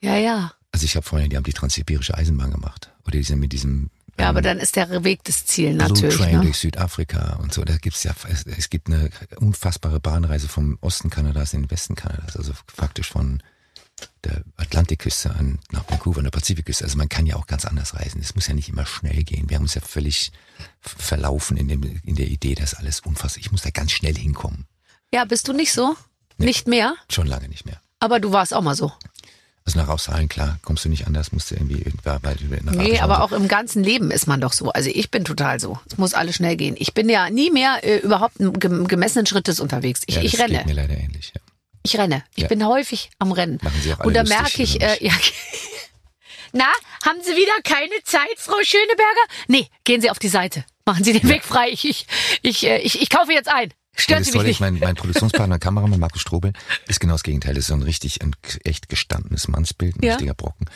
[0.00, 0.52] ja, ja.
[0.70, 2.92] Also ich habe Freunde, die haben die transsibirische Eisenbahn gemacht.
[3.06, 5.88] Oder die sind mit diesem Ja, aber ähm, dann ist der Weg das Ziel Blue
[5.88, 6.16] natürlich.
[6.16, 6.42] Train Ne?
[6.44, 7.64] durch Südafrika und so.
[7.64, 8.14] Da gibt's ja,
[8.56, 13.42] es gibt eine unfassbare Bahnreise vom Osten Kanadas in den Westen Kanadas, also faktisch von
[14.24, 16.84] der Atlantikküste an nach Vancouver, an der Pazifikküste.
[16.84, 18.20] Also man kann ja auch ganz anders reisen.
[18.20, 19.48] Es muss ja nicht immer schnell gehen.
[19.48, 20.32] Wir haben uns ja völlig
[20.80, 23.40] verlaufen in, dem, in der Idee, dass alles unfassbar.
[23.40, 24.66] Ich muss da ganz schnell hinkommen.
[25.12, 25.96] Ja, bist du nicht so?
[26.36, 26.94] Nicht mehr?
[27.10, 27.80] Schon lange nicht mehr.
[28.00, 28.92] Aber du warst auch mal so.
[29.64, 32.72] Also nach Australien, klar, kommst du nicht anders, musst du irgendwie irgendwann weil du nach
[32.72, 34.70] Nee, aber auch im ganzen Leben ist man doch so.
[34.70, 35.78] Also ich bin total so.
[35.90, 36.74] Es muss alles schnell gehen.
[36.78, 40.04] Ich bin ja nie mehr äh, überhaupt gemessenen Schrittes unterwegs.
[40.06, 40.58] Ich, ja, ich das renne.
[40.58, 41.42] Geht mir leider ähnlich, ja.
[41.82, 42.24] Ich renne.
[42.34, 42.48] Ich Ja.
[42.48, 43.58] bin häufig am Rennen.
[43.62, 45.12] Machen Sie auch alle Und da merke ich, äh, ja.
[46.52, 46.64] Na,
[47.04, 49.20] haben Sie wieder keine Zeit, Frau Schöneberger?
[49.48, 50.64] Nee, gehen Sie auf die Seite.
[50.86, 51.68] Machen Sie den Weg frei.
[51.70, 52.06] Ich, ich,
[52.42, 53.72] ich, äh, ich, ich kaufe jetzt ein.
[54.06, 54.60] Das Sie mich nicht.
[54.60, 56.52] mein, mein Produktionspartner, Kameramann Markus Strobel,
[56.86, 57.54] ist genau das Gegenteil.
[57.54, 60.12] Das ist so ein richtig, ein echt gestandenes Mannsbild, ein Ja.
[60.12, 60.66] richtiger Brocken.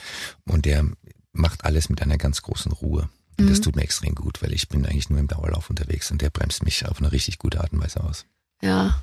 [0.44, 0.84] Und der
[1.32, 3.08] macht alles mit einer ganz großen Ruhe.
[3.38, 3.48] Und Mhm.
[3.50, 6.30] das tut mir extrem gut, weil ich bin eigentlich nur im Dauerlauf unterwegs und der
[6.30, 8.26] bremst mich auf eine richtig gute Art und Weise aus.
[8.60, 9.02] Ja.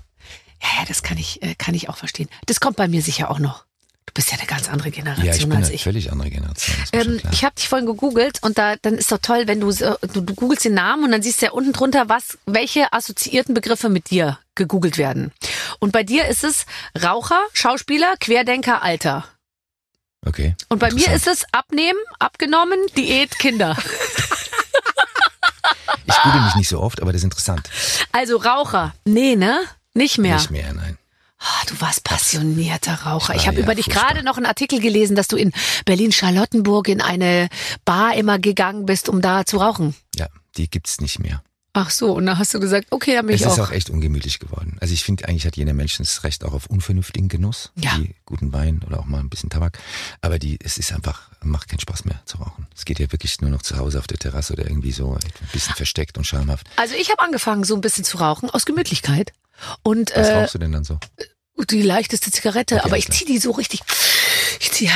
[0.61, 2.29] Ja, ja, das kann ich, äh, kann ich auch verstehen.
[2.45, 3.65] Das kommt bei mir sicher auch noch.
[4.05, 5.83] Du bist ja eine ganz andere Generation Ja, ich bin als eine ich.
[5.83, 6.75] völlig andere Generation.
[6.93, 10.21] Ähm, ich habe dich vorhin gegoogelt und da dann ist doch toll, wenn du, du
[10.21, 13.87] du googelst den Namen und dann siehst du ja unten drunter, was welche assoziierten Begriffe
[13.87, 15.31] mit dir gegoogelt werden.
[15.79, 16.65] Und bei dir ist es
[17.01, 19.25] Raucher, Schauspieler, Querdenker, Alter.
[20.25, 20.55] okay.
[20.69, 23.77] Und bei mir ist es abnehmen, abgenommen, Diät, Kinder.
[26.05, 27.69] Ich google mich nicht so oft, aber das ist interessant.
[28.11, 29.59] Also Raucher, nee, ne?
[29.93, 30.35] Nicht mehr.
[30.35, 30.97] Nicht mehr, nein.
[31.39, 33.33] Ah, du warst passionierter Raucher.
[33.35, 35.53] Ich habe ja über dich gerade noch einen Artikel gelesen, dass du in
[35.85, 37.47] Berlin-Charlottenburg in eine
[37.85, 39.95] Bar immer gegangen bist, um da zu rauchen.
[40.15, 40.27] Ja,
[40.57, 41.41] die gibt's nicht mehr.
[41.73, 43.67] Ach so, und dann hast du gesagt, okay, dann bin Es ich ist auch.
[43.67, 44.77] auch echt ungemütlich geworden.
[44.81, 47.95] Also ich finde, eigentlich hat jeder Mensch das Recht auch auf unvernünftigen Genuss, Ja.
[47.99, 49.77] wie guten Wein oder auch mal ein bisschen Tabak.
[50.21, 52.65] Aber die, es ist einfach, macht keinen Spaß mehr zu rauchen.
[52.75, 55.19] Es geht ja wirklich nur noch zu Hause auf der Terrasse oder irgendwie so ein
[55.53, 56.67] bisschen versteckt und schamhaft.
[56.75, 59.31] Also ich habe angefangen, so ein bisschen zu rauchen aus Gemütlichkeit.
[59.83, 60.99] Und Was äh, rauchst du denn dann so?
[61.65, 63.81] Die leichteste Zigarette, Okay, aber alles ich ziehe die so richtig,
[64.59, 64.91] ich ziehe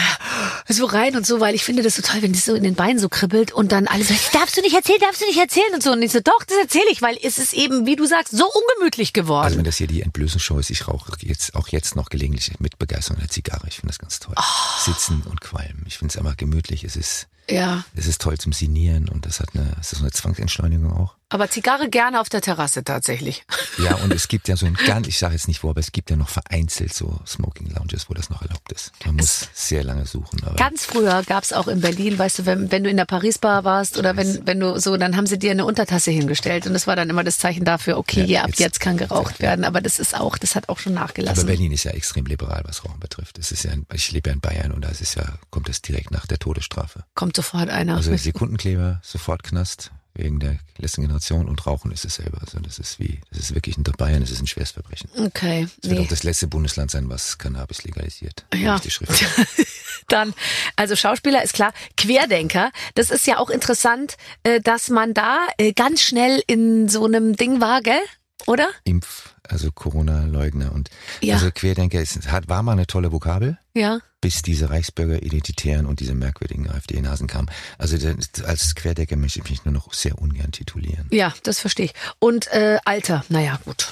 [0.67, 2.75] so rein und so, weil ich finde das so toll, wenn das so in den
[2.75, 5.73] Beinen so kribbelt und dann alle sagen, darfst du nicht erzählen, darfst du nicht erzählen
[5.73, 5.91] und so.
[5.91, 8.45] Und ich so, doch, das erzähle ich, weil es ist eben, wie du sagst, so
[8.45, 9.45] ungemütlich geworden.
[9.45, 12.77] Also wenn das hier die Entblößungsshow ist, ich rauche jetzt auch jetzt noch gelegentlich mit
[12.79, 13.67] Begeisterung eine Zigarre.
[13.67, 14.33] Ich finde das ganz toll.
[14.35, 14.43] Ah.
[14.83, 15.83] Sitzen und qualmen.
[15.87, 16.83] Ich finde es einfach gemütlich.
[16.83, 20.03] Es ist, ja, es ist toll zum Sinieren und das hat eine, es ist so
[20.05, 21.15] eine Zwangsentschleunigung auch.
[21.29, 23.43] aber Zigarre gerne auf der Terrasse tatsächlich.
[23.79, 25.91] Ja, und es gibt ja so ein ganz, ich sage jetzt nicht wo, aber es
[25.91, 28.91] gibt ja noch vereinzelt so Smoking Lounges, wo das noch erlaubt ist.
[29.05, 30.43] Man muss sehr lange suchen.
[30.43, 33.63] Aber Ganz früher gab's auch in Berlin, weißt du, wenn, wenn du in der Paris-Bar
[33.63, 36.87] warst oder wenn, wenn du so, dann haben sie dir eine Untertasse hingestellt und das
[36.87, 39.81] war dann immer das Zeichen dafür, okay, Ja, ab jetzt- jetzt kann geraucht werden, aber
[39.81, 41.45] das ist auch, das hat auch schon aber nachgelassen.
[41.47, 43.37] Berlin ist ja extrem liberal, was Rauchen betrifft.
[43.39, 45.81] Es ist ja, ich lebe ja in Bayern und da ist es ja, kommt es
[45.81, 47.03] direkt nach der Todesstrafe.
[47.15, 47.95] Kommt sofort einer.
[47.95, 52.39] Also Sekundenkleber, sofort Knast, wegen der letzten Generation und Rauchen ist es selber.
[52.41, 55.09] Also das ist wie, das ist wirklich unter Bayern, das ist ein Schwerstverbrechen.
[55.25, 56.05] okay, Es wird nee.
[56.05, 58.45] auch das letzte Bundesland sein, was Cannabis legalisiert.
[58.53, 58.77] Ja.
[58.79, 59.25] Die Schrift.
[60.07, 60.33] Dann,
[60.75, 65.73] also Schauspieler ist klar, Querdenker, das ist ja auch interessant, äh, dass man da äh,
[65.73, 68.01] ganz schnell in so einem Ding war, gell?
[68.45, 68.69] Oder?
[68.83, 70.89] Impf, also Corona-Leugner und
[71.21, 71.35] Ja.
[71.35, 73.57] also Querdenker ist, hat, war mal eine tolle Vokabel.
[73.75, 73.99] Ja.
[74.21, 77.49] bis diese Reichsbürger-Identitären und diese merkwürdigen AfD-Nasen kamen.
[77.77, 77.97] Also
[78.45, 81.07] als Querdecker möchte ich mich nur noch sehr ungern titulieren.
[81.11, 81.93] Ja, das verstehe ich.
[82.19, 83.91] Und äh, Alter, naja, gut.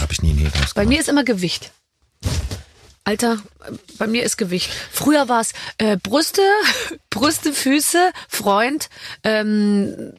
[0.00, 0.88] Habe ich nie draus Bei gemacht.
[0.88, 1.72] mir ist immer Gewicht.
[3.04, 3.38] Alter,
[3.98, 4.70] bei mir ist Gewicht.
[4.92, 6.42] Früher war es äh, Brüste,
[7.10, 8.88] Brüste, Füße, Freund,
[9.24, 10.12] ähm,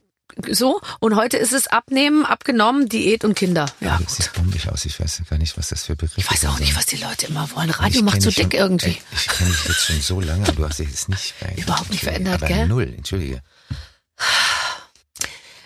[0.51, 0.79] so.
[0.99, 3.65] Und heute ist es Abnehmen, abgenommen, Diät und Kinder.
[3.79, 4.85] Ja, Das sieht bombig aus.
[4.85, 6.61] Ich weiß gar nicht, was das für Begriffe ich weiß auch sind.
[6.65, 7.69] nicht, was die Leute immer wollen.
[7.69, 8.89] Ich Radio macht so dick schon, irgendwie.
[8.89, 11.65] Ey, Ich kenne dich jetzt schon so lange, aber du hast dich jetzt nicht verändert.
[11.65, 12.67] Überhaupt nicht verändert, gell?
[12.67, 13.41] null, entschuldige.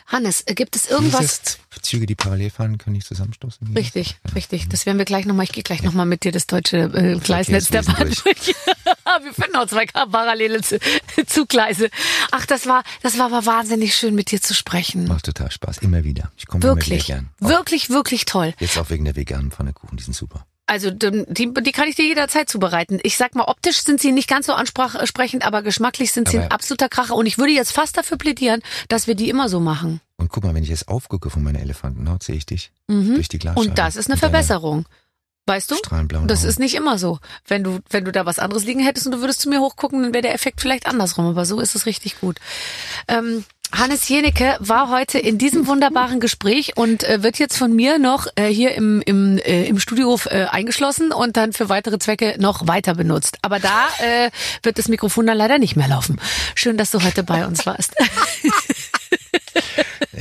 [0.08, 1.42] Hannes, äh, gibt es irgendwas?
[1.82, 3.76] Züge, die parallel fahren, können nicht zusammenstoßen?
[3.76, 4.70] Richtig, richtig.
[4.70, 5.46] Das werden wir gleich nochmal.
[5.46, 8.56] Ich gehe gleich nochmal mit dir das deutsche äh, Gleisnetz der Bahn Verkehrswesen durch.
[9.24, 10.62] wir finden auch zwei parallele
[11.28, 11.90] Zugleise.
[12.32, 15.08] Ach, das war, das war aber wahnsinnig schön, mit dir zu sprechen.
[15.08, 15.80] Macht total Spaß.
[15.80, 16.32] Immer wieder.
[16.38, 17.30] Ich komme immer Wirklich, wieder gern.
[17.40, 18.54] Wirklich, wirklich toll.
[18.60, 20.46] Jetzt auch wegen der veganen Pfannekuchen, die sind super.
[20.66, 23.00] Also die, die kann ich dir jederzeit zubereiten.
[23.04, 26.52] Ich sag mal, optisch sind sie nicht ganz so ansprechend, aber geschmacklich sind sie ein
[26.52, 27.16] absoluter Kracher.
[27.16, 30.00] Und ich würde jetzt fast dafür plädieren, dass wir die immer so machen.
[30.16, 33.40] Und guck mal, wenn ich jetzt aufgucke von meiner Elefantenhaut, sehe ich dich durch die
[33.40, 33.62] Glasscheibe.
[33.62, 33.70] Mhm.
[33.72, 34.86] Und das ist eine Verbesserung.
[35.46, 35.76] Weißt du?
[36.28, 37.20] Das ist nicht immer so.
[37.48, 40.02] Wenn du, wenn du da was anderes liegen hättest und du würdest zu mir hochgucken,
[40.02, 41.26] dann wäre der Effekt vielleicht andersrum.
[41.26, 42.40] Aber so ist es richtig gut.
[43.10, 47.98] Ähm, Hannes Jenecke war heute in diesem wunderbaren Gespräch und äh, wird jetzt von mir
[47.98, 52.36] noch äh, hier im, im, äh, im Studio äh, eingeschlossen und dann für weitere Zwecke
[52.40, 53.40] noch weiter benutzt.
[53.42, 54.30] Aber da äh,
[54.62, 56.22] wird das Mikrofon dann leider nicht mehr laufen.
[56.54, 57.96] Schön, dass du heute bei uns warst.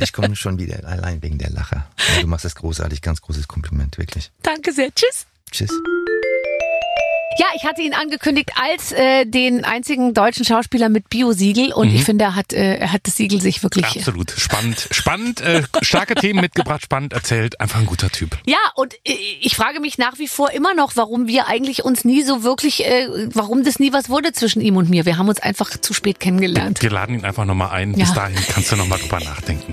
[0.02, 1.86] Ich komme schon wieder allein wegen der Lacher.
[2.20, 4.30] Du machst das großartig, ganz großes Kompliment, wirklich.
[4.42, 4.92] Danke sehr.
[4.94, 5.26] Tschüss.
[5.50, 5.70] Tschüss.
[7.38, 12.04] Ja, ich hatte ihn angekündigt als äh, den einzigen deutschen Schauspieler mit Bio-Siegel und ich
[12.04, 13.86] finde, er hat, äh, er hat das Siegel sich wirklich.
[13.86, 14.30] Absolut.
[14.36, 18.36] Spannend, spannend, äh, starke Themen mitgebracht, spannend erzählt, einfach ein guter Typ.
[18.44, 22.04] Ja, und äh, ich frage mich nach wie vor immer noch, warum wir eigentlich uns
[22.04, 25.06] nie so wirklich, äh, warum das nie was wurde zwischen ihm und mir.
[25.06, 26.82] Wir haben uns einfach zu spät kennengelernt.
[26.82, 27.94] Wir laden ihn einfach nochmal ein.
[27.94, 28.14] Bis Ja.
[28.14, 29.72] dahin kannst du nochmal drüber nachdenken.